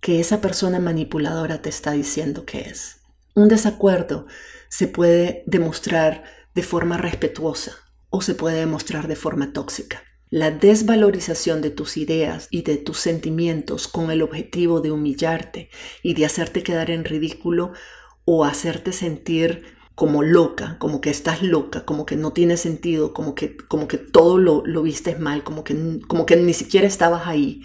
que 0.00 0.20
esa 0.20 0.40
persona 0.40 0.80
manipuladora 0.80 1.62
te 1.62 1.68
está 1.68 1.92
diciendo 1.92 2.44
que 2.44 2.60
es. 2.62 2.96
Un 3.34 3.48
desacuerdo 3.48 4.26
se 4.72 4.88
puede 4.88 5.42
demostrar 5.44 6.24
de 6.54 6.62
forma 6.62 6.96
respetuosa 6.96 7.72
o 8.08 8.22
se 8.22 8.34
puede 8.34 8.60
demostrar 8.60 9.06
de 9.06 9.16
forma 9.16 9.52
tóxica. 9.52 10.02
La 10.30 10.50
desvalorización 10.50 11.60
de 11.60 11.68
tus 11.68 11.98
ideas 11.98 12.48
y 12.50 12.62
de 12.62 12.78
tus 12.78 12.98
sentimientos 12.98 13.86
con 13.86 14.10
el 14.10 14.22
objetivo 14.22 14.80
de 14.80 14.90
humillarte 14.90 15.68
y 16.02 16.14
de 16.14 16.24
hacerte 16.24 16.62
quedar 16.62 16.90
en 16.90 17.04
ridículo 17.04 17.74
o 18.24 18.46
hacerte 18.46 18.92
sentir 18.92 19.62
como 19.94 20.22
loca, 20.22 20.78
como 20.78 21.02
que 21.02 21.10
estás 21.10 21.42
loca, 21.42 21.84
como 21.84 22.06
que 22.06 22.16
no 22.16 22.32
tiene 22.32 22.56
sentido, 22.56 23.12
como 23.12 23.34
que, 23.34 23.58
como 23.68 23.88
que 23.88 23.98
todo 23.98 24.38
lo, 24.38 24.62
lo 24.64 24.80
vistes 24.80 25.20
mal, 25.20 25.44
como 25.44 25.64
que, 25.64 26.00
como 26.08 26.24
que 26.24 26.36
ni 26.36 26.54
siquiera 26.54 26.86
estabas 26.86 27.26
ahí, 27.26 27.60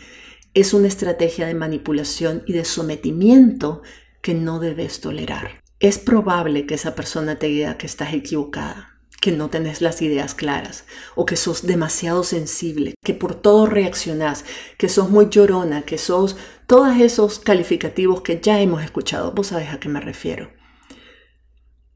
es 0.54 0.74
una 0.74 0.90
estrategia 0.90 1.48
de 1.48 1.54
manipulación 1.54 2.44
y 2.46 2.52
de 2.52 2.66
sometimiento 2.66 3.82
que 4.22 4.34
no 4.34 4.60
debes 4.60 5.00
tolerar 5.00 5.67
es 5.80 6.00
probable 6.00 6.66
que 6.66 6.76
esa 6.76 6.96
persona 6.96 7.38
te 7.38 7.48
diga 7.48 7.78
que 7.78 7.86
estás 7.86 8.14
equivocada, 8.14 8.98
que 9.22 9.32
no 9.32 9.50
tenés 9.50 9.82
las 9.82 10.02
ideas 10.02 10.34
claras 10.34 10.86
o 11.16 11.26
que 11.26 11.36
sos 11.36 11.66
demasiado 11.66 12.24
sensible, 12.24 12.96
que 13.04 13.14
por 13.14 13.36
todo 13.36 13.66
reaccionás, 13.66 14.46
que 14.78 14.90
sos 14.90 15.10
muy 15.10 15.30
llorona, 15.30 15.84
que 15.84 15.98
sos 15.98 16.36
todos 16.66 17.00
esos 17.00 17.40
calificativos 17.40 18.22
que 18.22 18.40
ya 18.42 18.60
hemos 18.60 18.84
escuchado. 18.84 19.32
Vos 19.32 19.48
sabés 19.48 19.70
a 19.70 19.80
qué 19.80 19.90
me 19.90 20.02
refiero. 20.02 20.52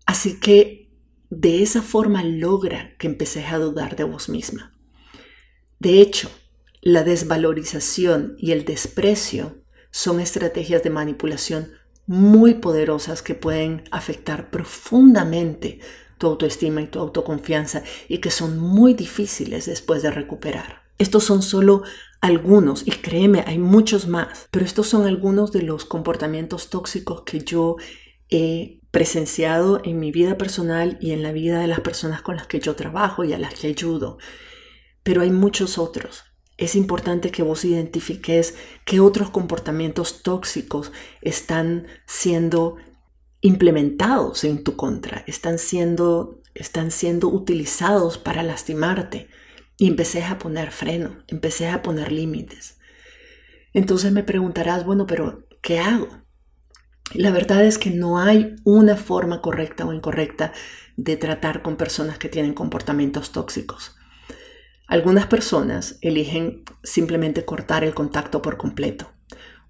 Así 0.06 0.40
que 0.40 0.92
de 1.30 1.64
esa 1.64 1.82
forma 1.82 2.24
logra 2.24 2.96
que 2.98 3.08
empeces 3.08 3.52
a 3.52 3.58
dudar 3.58 3.96
de 3.96 4.04
vos 4.04 4.30
misma. 4.30 4.78
De 5.80 6.02
hecho, 6.02 6.30
la 6.82 7.04
desvalorización 7.04 8.36
y 8.38 8.52
el 8.52 8.66
desprecio 8.66 9.64
son 9.92 10.20
estrategias 10.20 10.84
de 10.84 10.90
manipulación 10.90 11.72
muy 12.12 12.56
poderosas 12.56 13.22
que 13.22 13.36
pueden 13.36 13.86
afectar 13.90 14.50
profundamente 14.50 15.80
tu 16.18 16.28
autoestima 16.28 16.82
y 16.82 16.88
tu 16.88 17.00
autoconfianza 17.00 17.84
y 18.10 18.18
que 18.18 18.32
son 18.32 18.60
muy 18.60 18.94
difíciles 18.94 19.66
después 19.66 20.04
de 20.04 20.12
recuperar. 20.12 20.84
Estos 20.98 21.24
son 21.24 21.42
solo 21.42 21.84
algunos, 22.20 22.86
y 22.86 22.92
créeme, 22.92 23.46
hay 23.48 23.60
muchos 23.60 24.10
más, 24.10 24.50
pero 24.52 24.66
estos 24.66 24.88
son 24.88 25.08
algunos 25.08 25.54
de 25.54 25.62
los 25.62 25.86
comportamientos 25.86 26.70
tóxicos 26.70 27.22
que 27.22 27.40
yo 27.40 27.78
he 28.30 28.82
presenciado 28.92 29.80
en 29.86 29.98
mi 29.98 30.12
vida 30.12 30.38
personal 30.38 30.98
y 31.00 31.12
en 31.12 31.24
la 31.24 31.32
vida 31.32 31.62
de 31.62 31.68
las 31.68 31.80
personas 31.80 32.22
con 32.22 32.36
las 32.36 32.46
que 32.46 32.60
yo 32.60 32.76
trabajo 32.76 33.24
y 33.24 33.32
a 33.32 33.40
las 33.40 33.54
que 33.54 33.68
ayudo. 33.68 34.18
Pero 35.02 35.22
hay 35.22 35.32
muchos 35.32 35.78
otros 35.78 36.26
es 36.62 36.76
importante 36.76 37.32
que 37.32 37.42
vos 37.42 37.66
identifiques 37.66 38.54
qué 38.86 39.00
otros 39.00 39.32
comportamientos 39.32 40.22
tóxicos 40.22 40.92
están 41.24 41.88
siendo 42.06 42.78
implementados 43.42 44.44
en 44.44 44.64
tu 44.64 44.76
contra, 44.76 45.24
están 45.26 45.58
siendo, 45.58 46.40
están 46.54 46.92
siendo 46.92 47.30
utilizados 47.30 48.20
para 48.20 48.44
lastimarte. 48.44 49.28
Y 49.76 49.88
empecé 49.88 50.24
a 50.24 50.38
poner 50.38 50.70
freno, 50.70 51.24
empecé 51.28 51.68
a 51.68 51.82
poner 51.82 52.12
límites. 52.12 52.78
Entonces 53.74 54.12
me 54.12 54.22
preguntarás, 54.22 54.86
bueno, 54.86 55.08
pero 55.08 55.48
¿qué 55.64 55.80
hago? 55.80 56.10
La 57.16 57.32
verdad 57.32 57.66
es 57.66 57.80
que 57.80 57.90
no 57.90 58.20
hay 58.20 58.56
una 58.64 58.96
forma 58.98 59.42
correcta 59.42 59.88
o 59.88 59.94
incorrecta 59.94 60.54
de 60.96 61.18
tratar 61.18 61.64
con 61.64 61.76
personas 61.76 62.20
que 62.20 62.30
tienen 62.30 62.54
comportamientos 62.54 63.32
tóxicos. 63.32 63.96
Algunas 64.92 65.26
personas 65.26 65.96
eligen 66.02 66.66
simplemente 66.84 67.46
cortar 67.46 67.86
el 67.86 67.94
contacto 67.94 68.42
por 68.42 68.58
completo. 68.58 69.10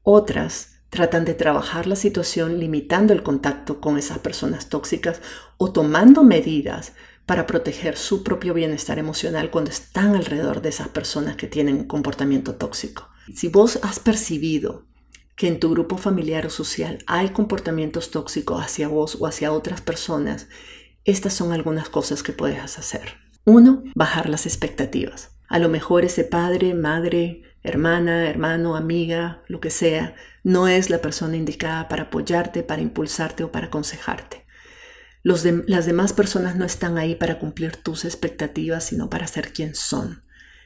Otras 0.01 0.79
tratan 0.89 1.25
de 1.25 1.35
trabajar 1.35 1.85
la 1.85 1.95
situación 1.95 2.59
limitando 2.59 3.13
el 3.13 3.21
contacto 3.21 3.79
con 3.79 3.99
esas 3.99 4.17
personas 4.17 4.67
tóxicas 4.69 5.21
o 5.57 5.71
tomando 5.71 6.23
medidas 6.23 6.93
para 7.27 7.45
proteger 7.45 7.97
su 7.97 8.23
propio 8.23 8.55
bienestar 8.55 8.97
emocional 8.97 9.51
cuando 9.51 9.69
están 9.69 10.15
alrededor 10.15 10.63
de 10.63 10.69
esas 10.69 10.87
personas 10.87 11.35
que 11.35 11.45
tienen 11.45 11.83
comportamiento 11.83 12.55
tóxico. 12.55 13.07
Si 13.35 13.47
vos 13.47 13.77
has 13.83 13.99
percibido 13.99 14.87
que 15.35 15.47
en 15.47 15.59
tu 15.59 15.69
grupo 15.69 15.97
familiar 15.97 16.47
o 16.47 16.49
social 16.49 16.97
hay 17.05 17.29
comportamientos 17.29 18.09
tóxicos 18.09 18.59
hacia 18.59 18.87
vos 18.87 19.17
o 19.19 19.27
hacia 19.27 19.51
otras 19.51 19.81
personas, 19.81 20.47
estas 21.05 21.35
son 21.35 21.51
algunas 21.51 21.89
cosas 21.89 22.23
que 22.23 22.33
puedes 22.33 22.79
hacer. 22.79 23.30
Uno, 23.45 23.83
bajar 23.95 24.29
las 24.29 24.45
expectativas. 24.45 25.31
A 25.47 25.59
lo 25.59 25.67
mejor 25.67 26.05
ese 26.05 26.23
padre, 26.23 26.73
madre, 26.73 27.41
hermana, 27.63 28.29
hermano, 28.29 28.75
amiga, 28.75 29.43
lo 29.47 29.59
que 29.59 29.69
sea, 29.69 30.15
no 30.43 30.67
es 30.67 30.89
la 30.89 31.01
persona 31.01 31.37
indicada 31.37 31.87
para 31.87 32.03
apoyarte, 32.03 32.63
para 32.63 32.81
impulsarte 32.81 33.43
o 33.43 33.51
para 33.51 33.67
aconsejarte. 33.67 34.45
las 35.23 35.85
demás 35.85 36.13
personas 36.13 36.55
no 36.55 36.65
están 36.65 36.97
ahí 36.97 37.15
para 37.15 37.37
cumplir 37.37 37.75
tus 37.75 38.05
expectativas, 38.05 38.85
sino 38.85 39.09
para 39.09 39.27
ser 39.27 39.53
quien 39.53 39.75
son. 39.75 40.23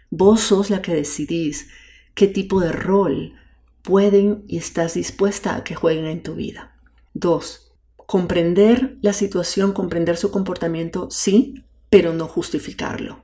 Vos 0.10 0.42
sos 0.42 0.70
la 0.70 0.82
que 0.82 0.94
decidís 0.94 1.68
qué 2.14 2.28
tipo 2.28 2.62
de 2.62 2.72
rol 2.72 3.34
pueden 3.82 4.44
y 4.48 4.58
estás 4.58 4.94
dispuesta 4.94 5.56
a 5.56 5.64
que 5.64 5.76
jueguen 5.76 6.06
en 6.06 6.24
tu 6.24 6.36
vida. 6.36 6.76
Dos, 7.14 7.74
comprender 7.96 8.98
la 9.02 9.14
situación, 9.14 9.74
comprender 9.74 10.16
su 10.16 10.32
comportamiento, 10.32 11.10
sí, 11.12 11.66
pero 11.96 12.12
no 12.12 12.28
justificarlo. 12.28 13.24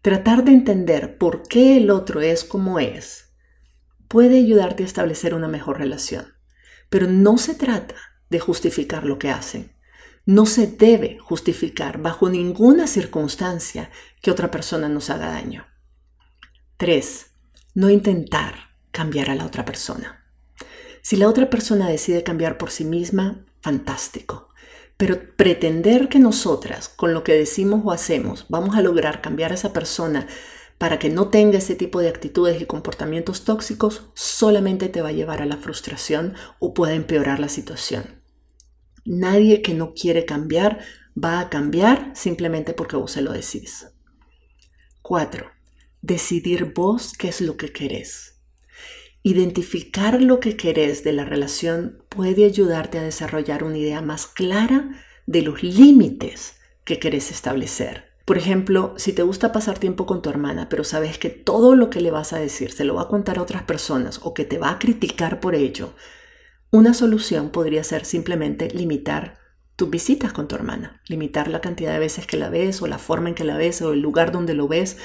Tratar 0.00 0.44
de 0.44 0.52
entender 0.52 1.18
por 1.18 1.42
qué 1.42 1.76
el 1.76 1.90
otro 1.90 2.22
es 2.22 2.42
como 2.42 2.78
es 2.78 3.34
puede 4.08 4.38
ayudarte 4.38 4.82
a 4.82 4.86
establecer 4.86 5.34
una 5.34 5.46
mejor 5.46 5.76
relación, 5.76 6.32
pero 6.88 7.06
no 7.06 7.36
se 7.36 7.54
trata 7.54 7.96
de 8.30 8.40
justificar 8.40 9.04
lo 9.04 9.18
que 9.18 9.28
hacen. 9.28 9.76
No 10.24 10.46
se 10.46 10.66
debe 10.68 11.18
justificar 11.18 12.00
bajo 12.00 12.30
ninguna 12.30 12.86
circunstancia 12.86 13.90
que 14.22 14.30
otra 14.30 14.50
persona 14.50 14.88
nos 14.88 15.10
haga 15.10 15.26
daño. 15.26 15.66
3. 16.78 17.26
No 17.74 17.90
intentar 17.90 18.70
cambiar 18.90 19.28
a 19.28 19.34
la 19.34 19.44
otra 19.44 19.66
persona. 19.66 20.24
Si 21.02 21.16
la 21.16 21.28
otra 21.28 21.50
persona 21.50 21.90
decide 21.90 22.22
cambiar 22.22 22.56
por 22.56 22.70
sí 22.70 22.86
misma, 22.86 23.44
fantástico. 23.60 24.48
Pero 25.02 25.34
pretender 25.34 26.08
que 26.08 26.20
nosotras, 26.20 26.88
con 26.88 27.12
lo 27.12 27.24
que 27.24 27.32
decimos 27.32 27.82
o 27.84 27.90
hacemos, 27.90 28.46
vamos 28.48 28.76
a 28.76 28.82
lograr 28.82 29.20
cambiar 29.20 29.50
a 29.50 29.56
esa 29.56 29.72
persona 29.72 30.28
para 30.78 31.00
que 31.00 31.10
no 31.10 31.28
tenga 31.28 31.58
ese 31.58 31.74
tipo 31.74 31.98
de 31.98 32.08
actitudes 32.08 32.62
y 32.62 32.66
comportamientos 32.66 33.42
tóxicos, 33.42 34.04
solamente 34.14 34.88
te 34.88 35.02
va 35.02 35.08
a 35.08 35.12
llevar 35.12 35.42
a 35.42 35.46
la 35.46 35.56
frustración 35.56 36.34
o 36.60 36.72
puede 36.72 36.94
empeorar 36.94 37.40
la 37.40 37.48
situación. 37.48 38.22
Nadie 39.04 39.60
que 39.60 39.74
no 39.74 39.92
quiere 39.92 40.24
cambiar 40.24 40.78
va 41.18 41.40
a 41.40 41.50
cambiar 41.50 42.12
simplemente 42.14 42.72
porque 42.72 42.94
vos 42.94 43.10
se 43.10 43.22
lo 43.22 43.32
decís. 43.32 43.88
4. 45.02 45.50
Decidir 46.00 46.74
vos 46.74 47.12
qué 47.18 47.26
es 47.26 47.40
lo 47.40 47.56
que 47.56 47.72
querés. 47.72 48.31
Identificar 49.24 50.20
lo 50.20 50.40
que 50.40 50.56
querés 50.56 51.04
de 51.04 51.12
la 51.12 51.24
relación 51.24 52.02
puede 52.08 52.44
ayudarte 52.44 52.98
a 52.98 53.02
desarrollar 53.02 53.62
una 53.62 53.78
idea 53.78 54.02
más 54.02 54.26
clara 54.26 54.90
de 55.26 55.42
los 55.42 55.62
límites 55.62 56.56
que 56.84 56.98
querés 56.98 57.30
establecer. 57.30 58.10
Por 58.24 58.36
ejemplo, 58.36 58.94
si 58.96 59.12
te 59.12 59.22
gusta 59.22 59.52
pasar 59.52 59.78
tiempo 59.78 60.06
con 60.06 60.22
tu 60.22 60.30
hermana, 60.30 60.68
pero 60.68 60.82
sabes 60.82 61.18
que 61.18 61.30
todo 61.30 61.76
lo 61.76 61.88
que 61.88 62.00
le 62.00 62.10
vas 62.10 62.32
a 62.32 62.38
decir 62.38 62.72
se 62.72 62.84
lo 62.84 62.96
va 62.96 63.02
a 63.02 63.08
contar 63.08 63.38
a 63.38 63.42
otras 63.42 63.62
personas 63.62 64.18
o 64.22 64.34
que 64.34 64.44
te 64.44 64.58
va 64.58 64.70
a 64.70 64.78
criticar 64.80 65.38
por 65.38 65.54
ello, 65.54 65.94
una 66.70 66.92
solución 66.92 67.50
podría 67.50 67.84
ser 67.84 68.04
simplemente 68.04 68.70
limitar 68.70 69.38
tus 69.76 69.88
visitas 69.90 70.32
con 70.32 70.48
tu 70.48 70.56
hermana, 70.56 71.00
limitar 71.06 71.48
la 71.48 71.60
cantidad 71.60 71.92
de 71.92 71.98
veces 71.98 72.26
que 72.26 72.36
la 72.36 72.50
ves 72.50 72.82
o 72.82 72.86
la 72.88 72.98
forma 72.98 73.28
en 73.28 73.34
que 73.34 73.44
la 73.44 73.56
ves 73.56 73.82
o 73.82 73.92
el 73.92 74.00
lugar 74.00 74.32
donde 74.32 74.54
lo 74.54 74.66
ves 74.66 74.96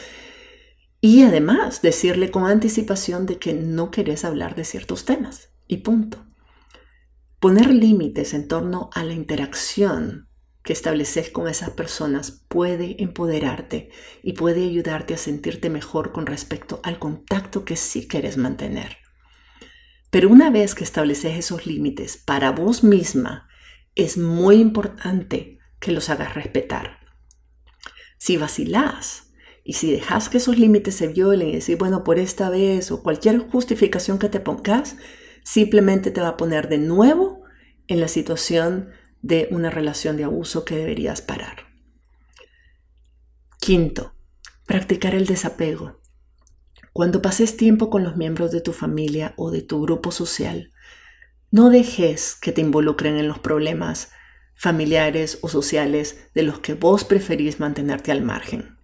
y 0.99 1.23
además 1.23 1.81
decirle 1.81 2.31
con 2.31 2.45
anticipación 2.45 3.25
de 3.25 3.37
que 3.37 3.53
no 3.53 3.91
querés 3.91 4.25
hablar 4.25 4.55
de 4.55 4.65
ciertos 4.65 5.05
temas 5.05 5.49
y 5.67 5.77
punto. 5.77 6.25
Poner 7.39 7.71
límites 7.71 8.33
en 8.33 8.47
torno 8.47 8.89
a 8.93 9.03
la 9.03 9.13
interacción 9.13 10.27
que 10.63 10.73
estableces 10.73 11.29
con 11.29 11.47
esas 11.47 11.69
personas 11.69 12.43
puede 12.49 13.01
empoderarte 13.01 13.89
y 14.23 14.33
puede 14.33 14.65
ayudarte 14.65 15.13
a 15.13 15.17
sentirte 15.17 15.69
mejor 15.69 16.11
con 16.11 16.25
respecto 16.25 16.81
al 16.83 16.99
contacto 16.99 17.63
que 17.63 17.75
sí 17.75 18.07
quieres 18.07 18.37
mantener. 18.37 18.97
Pero 20.09 20.29
una 20.29 20.49
vez 20.49 20.73
que 20.73 20.83
estableces 20.83 21.37
esos 21.37 21.67
límites 21.67 22.17
para 22.17 22.51
vos 22.51 22.83
misma, 22.83 23.47
es 23.95 24.17
muy 24.17 24.55
importante 24.55 25.59
que 25.79 25.91
los 25.91 26.09
hagas 26.09 26.33
respetar. 26.33 26.99
Si 28.17 28.35
vacilás 28.35 29.26
y 29.67 29.73
si 29.73 29.91
dejas 29.91 30.29
que 30.29 30.37
esos 30.37 30.57
límites 30.57 30.95
se 30.95 31.09
violen 31.09 31.49
y 31.49 31.55
decir, 31.55 31.77
bueno, 31.77 32.05
por 32.05 32.19
esta 32.19 32.49
vez 32.49 32.89
o 32.89 33.03
cualquier 33.03 33.39
justificación 33.39 34.17
que 34.17 34.29
te 34.29 34.39
pongas, 34.39 34.95
simplemente 35.43 36.09
te 36.09 36.21
va 36.21 36.29
a 36.29 36.37
poner 36.37 36.69
de 36.69 36.77
nuevo 36.77 37.41
en 37.89 37.99
la 37.99 38.07
situación 38.07 38.91
de 39.21 39.49
una 39.51 39.69
relación 39.69 40.15
de 40.15 40.23
abuso 40.23 40.63
que 40.63 40.77
deberías 40.77 41.21
parar. 41.21 41.65
Quinto, 43.59 44.15
practicar 44.65 45.13
el 45.13 45.25
desapego. 45.25 45.99
Cuando 46.93 47.21
pases 47.21 47.57
tiempo 47.57 47.89
con 47.89 48.05
los 48.05 48.15
miembros 48.15 48.51
de 48.51 48.61
tu 48.61 48.71
familia 48.71 49.33
o 49.35 49.51
de 49.51 49.63
tu 49.63 49.81
grupo 49.81 50.11
social, 50.11 50.71
no 51.51 51.69
dejes 51.69 52.37
que 52.41 52.53
te 52.53 52.61
involucren 52.61 53.17
en 53.17 53.27
los 53.27 53.39
problemas 53.39 54.11
familiares 54.55 55.39
o 55.41 55.49
sociales 55.49 56.29
de 56.33 56.43
los 56.43 56.59
que 56.59 56.73
vos 56.73 57.03
preferís 57.03 57.59
mantenerte 57.59 58.13
al 58.13 58.21
margen. 58.21 58.76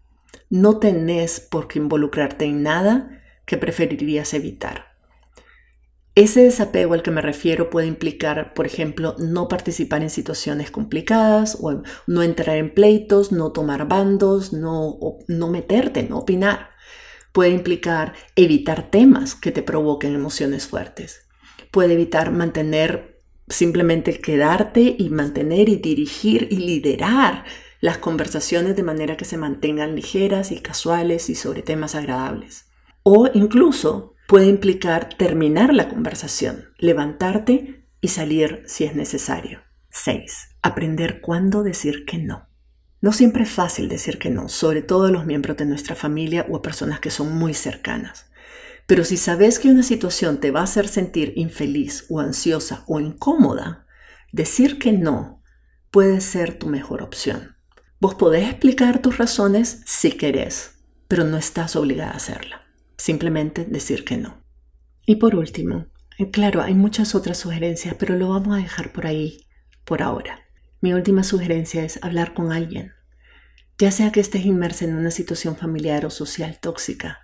No 0.50 0.80
tenés 0.80 1.40
por 1.40 1.68
qué 1.68 1.80
involucrarte 1.80 2.46
en 2.46 2.64
nada 2.64 3.22
que 3.46 3.58
preferirías 3.58 4.34
evitar. 4.34 4.94
Ese 6.16 6.44
desapego 6.44 6.94
al 6.94 7.02
que 7.02 7.12
me 7.12 7.22
refiero 7.22 7.70
puede 7.72 7.88
implicar, 7.88 8.54
por 8.54 8.68
ejemplo, 8.68 9.16
no 9.18 9.48
participar 9.48 10.04
en 10.04 10.12
situaciones 10.12 10.70
complicadas 10.70 11.58
o 11.60 11.82
no 12.06 12.22
entrar 12.22 12.58
en 12.58 12.74
pleitos, 12.74 13.32
no 13.32 13.52
tomar 13.52 13.88
bandos, 13.88 14.54
no, 14.54 15.00
no 15.28 15.48
meterte, 15.50 16.04
no 16.04 16.20
opinar 16.20 16.74
puede 17.34 17.50
implicar 17.50 18.14
evitar 18.38 18.90
temas 18.90 19.36
que 19.36 19.52
te 19.52 19.64
provoquen 19.64 20.16
emociones 20.16 20.68
fuertes. 20.68 21.28
Puede 21.72 21.94
evitar 21.94 22.32
mantener, 22.32 23.22
simplemente 23.50 24.22
quedarte 24.22 24.96
y 24.98 25.10
mantener 25.10 25.68
y 25.68 25.76
dirigir 25.76 26.48
y 26.50 26.58
liderar 26.58 27.44
las 27.84 27.98
conversaciones 27.98 28.78
de 28.78 28.84
manera 28.84 29.18
que 29.18 29.26
se 29.26 29.36
mantengan 29.36 29.94
ligeras 29.94 30.54
y 30.54 30.62
casuales 30.62 31.30
y 31.30 31.36
sobre 31.36 31.64
temas 31.64 31.96
agradables. 31.96 32.68
O 33.04 33.28
incluso 33.34 34.16
puede 34.26 34.46
implicar 34.46 35.10
terminar 35.18 35.74
la 35.74 35.90
conversación, 35.90 36.70
levantarte 36.78 37.86
y 38.00 38.08
salir 38.08 38.64
si 38.68 38.86
es 38.86 38.96
necesario. 38.96 39.64
6. 39.90 40.56
Aprender 40.62 41.20
cuándo 41.20 41.62
decir 41.62 42.06
que 42.06 42.20
no. 42.20 42.48
No 43.02 43.12
siempre 43.12 43.44
es 43.44 43.50
fácil 43.50 43.90
decir 43.90 44.18
que 44.18 44.30
no, 44.30 44.48
sobre 44.48 44.82
todo 44.82 45.08
a 45.08 45.12
los 45.12 45.26
miembros 45.26 45.58
de 45.58 45.66
nuestra 45.66 45.94
familia 45.94 46.46
o 46.48 46.56
a 46.56 46.62
personas 46.62 47.02
que 47.02 47.12
son 47.12 47.38
muy 47.38 47.54
cercanas. 47.54 48.28
Pero 48.88 49.04
si 49.04 49.18
sabes 49.18 49.60
que 49.60 49.68
una 49.68 49.84
situación 49.84 50.40
te 50.40 50.52
va 50.52 50.62
a 50.62 50.64
hacer 50.72 50.88
sentir 50.88 51.34
infeliz 51.36 52.06
o 52.08 52.22
ansiosa 52.22 52.86
o 52.88 53.02
incómoda, 53.02 53.86
decir 54.32 54.80
que 54.80 54.94
no 54.94 55.44
puede 55.92 56.22
ser 56.22 56.58
tu 56.58 56.68
mejor 56.68 57.04
opción. 57.04 57.53
Vos 58.04 58.16
podés 58.16 58.50
explicar 58.50 59.02
tus 59.02 59.18
razones 59.18 59.82
si 59.86 60.12
querés, 60.12 60.74
pero 61.08 61.24
no 61.24 61.38
estás 61.38 61.78
obligada 61.78 62.12
a 62.12 62.18
hacerla. 62.18 62.62
Simplemente 62.98 63.64
decir 63.64 64.04
que 64.04 64.18
no. 64.18 64.44
Y 65.06 65.16
por 65.16 65.36
último, 65.36 65.88
eh, 66.18 66.30
claro, 66.30 66.62
hay 66.62 66.74
muchas 66.74 67.16
otras 67.16 67.38
sugerencias, 67.38 67.96
pero 67.98 68.18
lo 68.18 68.28
vamos 68.28 68.58
a 68.58 68.62
dejar 68.62 68.92
por 68.92 69.08
ahí 69.08 69.48
por 69.86 70.02
ahora. 70.02 70.42
Mi 70.82 70.94
última 70.94 71.24
sugerencia 71.24 71.86
es 71.86 71.98
hablar 72.04 72.34
con 72.34 72.52
alguien, 72.52 72.92
ya 73.78 73.90
sea 73.90 74.12
que 74.12 74.20
estés 74.20 74.46
inmersa 74.46 74.84
en 74.84 74.98
una 74.98 75.10
situación 75.10 75.56
familiar 75.56 76.06
o 76.06 76.10
social 76.10 76.60
tóxica 76.60 77.22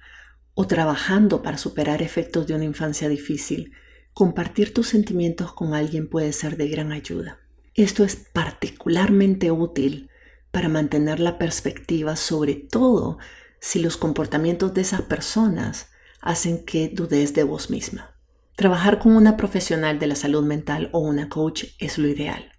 o 0.54 0.65
trabajando 0.65 1.44
para 1.44 1.58
superar 1.58 2.02
efectos 2.02 2.48
de 2.48 2.56
una 2.56 2.63
infancia 2.63 3.10
difícil, 3.10 3.74
compartir 4.13 4.74
tus 4.74 4.88
sentimientos 4.88 5.52
con 5.52 5.74
alguien 5.74 6.08
puede 6.10 6.32
ser 6.32 6.56
de 6.56 6.70
gran 6.70 6.94
ayuda. 6.94 7.38
Esto 7.74 8.06
es 8.06 8.15
particularmente 8.15 9.52
útil 9.52 10.09
para 10.52 10.70
mantener 10.70 11.20
la 11.20 11.38
perspectiva, 11.38 12.16
sobre 12.16 12.56
todo 12.56 13.18
si 13.60 13.80
los 13.80 13.98
comportamientos 13.98 14.74
de 14.74 14.82
esas 14.82 15.02
personas 15.04 15.90
hacen 16.22 16.66
que 16.66 16.90
dudes 16.90 17.34
de 17.34 17.44
vos 17.44 17.70
misma. 17.70 18.16
Trabajar 18.56 19.00
con 19.00 19.16
una 19.16 19.38
profesional 19.38 20.00
de 20.00 20.08
la 20.08 20.16
salud 20.16 20.44
mental 20.44 20.90
o 20.92 21.00
una 21.00 21.30
coach 21.30 21.66
es 21.80 21.98
lo 21.98 22.08
ideal. 22.08 22.52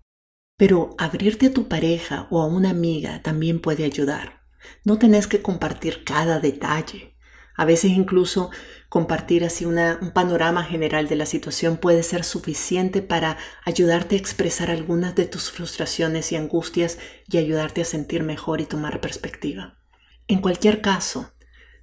Pero 0.57 0.95
abrirte 0.99 1.47
a 1.47 1.55
tu 1.55 1.69
pareja 1.69 2.27
o 2.31 2.41
a 2.41 2.47
una 2.47 2.71
amiga 2.71 3.23
también 3.23 3.61
puede 3.61 3.85
ayudar. 3.85 4.43
No 4.85 4.99
tenés 4.99 5.27
que 5.27 5.43
compartir 5.43 6.05
cada 6.05 6.39
detalle. 6.39 7.17
A 7.57 7.65
veces 7.65 7.91
incluso 7.91 8.51
compartir 8.91 9.45
así 9.45 9.65
un 9.65 10.11
panorama 10.13 10.65
general 10.65 11.07
de 11.07 11.15
la 11.15 11.25
situación 11.25 11.77
puede 11.77 12.03
ser 12.03 12.25
suficiente 12.25 13.03
para 13.03 13.39
ayudarte 13.65 14.17
a 14.17 14.19
expresar 14.19 14.69
algunas 14.69 15.15
de 15.15 15.27
tus 15.27 15.53
frustraciones 15.53 16.33
y 16.33 16.37
angustias 16.37 16.99
y 17.29 17.39
ayudarte 17.39 17.83
a 17.83 17.85
sentir 17.85 18.25
mejor 18.25 18.61
y 18.61 18.67
tomar 18.67 19.01
perspectiva. 19.01 19.79
En 20.27 20.41
cualquier 20.41 20.81
caso, 20.81 21.31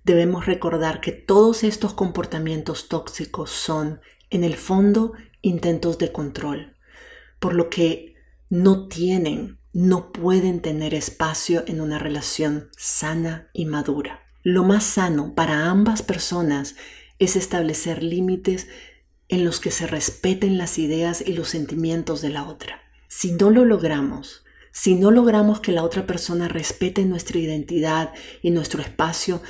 debemos 0.04 0.46
recordar 0.46 1.00
que 1.00 1.14
todos 1.14 1.64
estos 1.64 1.94
comportamientos 1.94 2.90
tóxicos 2.90 3.52
son, 3.52 4.02
en 4.30 4.44
el 4.44 4.58
fondo, 4.58 5.14
intentos 5.42 5.98
de 5.98 6.12
control, 6.12 6.76
por 7.40 7.54
lo 7.54 7.70
que 7.70 8.16
no 8.50 8.90
tienen, 8.90 9.60
no 9.72 10.12
pueden 10.12 10.62
tener 10.62 10.94
espacio 10.94 11.64
en 11.68 11.80
una 11.80 12.00
relación 12.00 12.70
sana 12.76 13.50
y 13.54 13.66
madura. 13.66 14.26
Lo 14.44 14.64
más 14.64 14.84
sano 14.86 15.36
para 15.36 15.70
ambas 15.70 16.02
personas 16.02 16.76
es 17.20 17.36
establecer 17.36 18.04
límites 18.04 18.68
en 19.30 19.44
los 19.44 19.60
que 19.60 19.72
se 19.72 19.88
respeten 19.88 20.58
las 20.58 20.78
ideas 20.78 21.24
y 21.26 21.34
los 21.34 21.50
sentimientos 21.50 22.22
de 22.22 22.30
la 22.30 22.48
otra. 22.48 22.82
Si 23.08 23.32
no 23.32 23.50
lo 23.50 23.66
logramos, 23.66 24.46
si 24.72 24.96
no 24.96 25.12
logramos 25.12 25.60
que 25.60 25.72
la 25.72 25.84
otra 25.84 26.06
persona 26.06 26.48
respete 26.48 27.04
nuestra 27.06 27.40
identidad 27.40 28.14
y 28.42 28.52
nuestro 28.52 28.82
espacio 28.82 29.42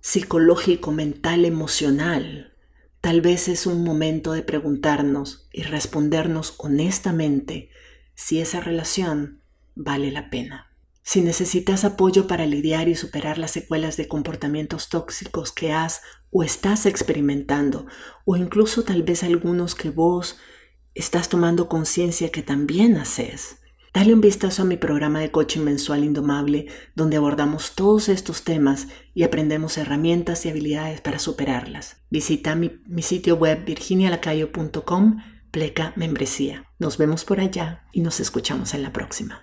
psicológico, 0.00 0.92
mental, 0.92 1.44
emocional, 1.44 2.54
tal 3.00 3.20
vez 3.20 3.48
es 3.48 3.66
un 3.66 3.84
momento 3.84 4.32
de 4.32 4.42
preguntarnos 4.42 5.48
y 5.52 5.62
respondernos 5.62 6.54
honestamente 6.58 7.70
si 8.14 8.40
esa 8.40 8.60
relación 8.60 9.42
vale 9.74 10.10
la 10.10 10.30
pena. 10.30 10.69
Si 11.02 11.22
necesitas 11.22 11.84
apoyo 11.84 12.26
para 12.26 12.46
lidiar 12.46 12.88
y 12.88 12.94
superar 12.94 13.38
las 13.38 13.50
secuelas 13.50 13.96
de 13.96 14.08
comportamientos 14.08 14.88
tóxicos 14.88 15.52
que 15.52 15.72
has 15.72 16.02
o 16.30 16.42
estás 16.42 16.86
experimentando, 16.86 17.86
o 18.24 18.36
incluso 18.36 18.84
tal 18.84 19.02
vez 19.02 19.22
algunos 19.22 19.74
que 19.74 19.90
vos 19.90 20.38
estás 20.94 21.28
tomando 21.28 21.68
conciencia 21.68 22.30
que 22.30 22.42
también 22.42 22.96
haces, 22.96 23.60
Dale 23.92 24.14
un 24.14 24.20
vistazo 24.20 24.62
a 24.62 24.64
mi 24.64 24.76
programa 24.76 25.18
de 25.18 25.32
coaching 25.32 25.62
mensual 25.62 26.04
Indomable, 26.04 26.66
donde 26.94 27.16
abordamos 27.16 27.74
todos 27.74 28.08
estos 28.08 28.44
temas 28.44 28.86
y 29.14 29.24
aprendemos 29.24 29.78
herramientas 29.78 30.46
y 30.46 30.48
habilidades 30.48 31.00
para 31.00 31.18
superarlas. 31.18 31.96
Visita 32.08 32.54
mi, 32.54 32.70
sitio 33.02 33.34
web 33.34 33.64
virginialacayo.com, 33.64 35.18
pleca 35.50 35.92
membresía. 35.96 36.70
Nos 36.78 36.98
vemos 36.98 37.24
por 37.24 37.40
allá 37.40 37.84
y 37.92 38.00
nos 38.00 38.20
escuchamos 38.20 38.74
en 38.74 38.84
la 38.84 38.92
próxima. 38.92 39.42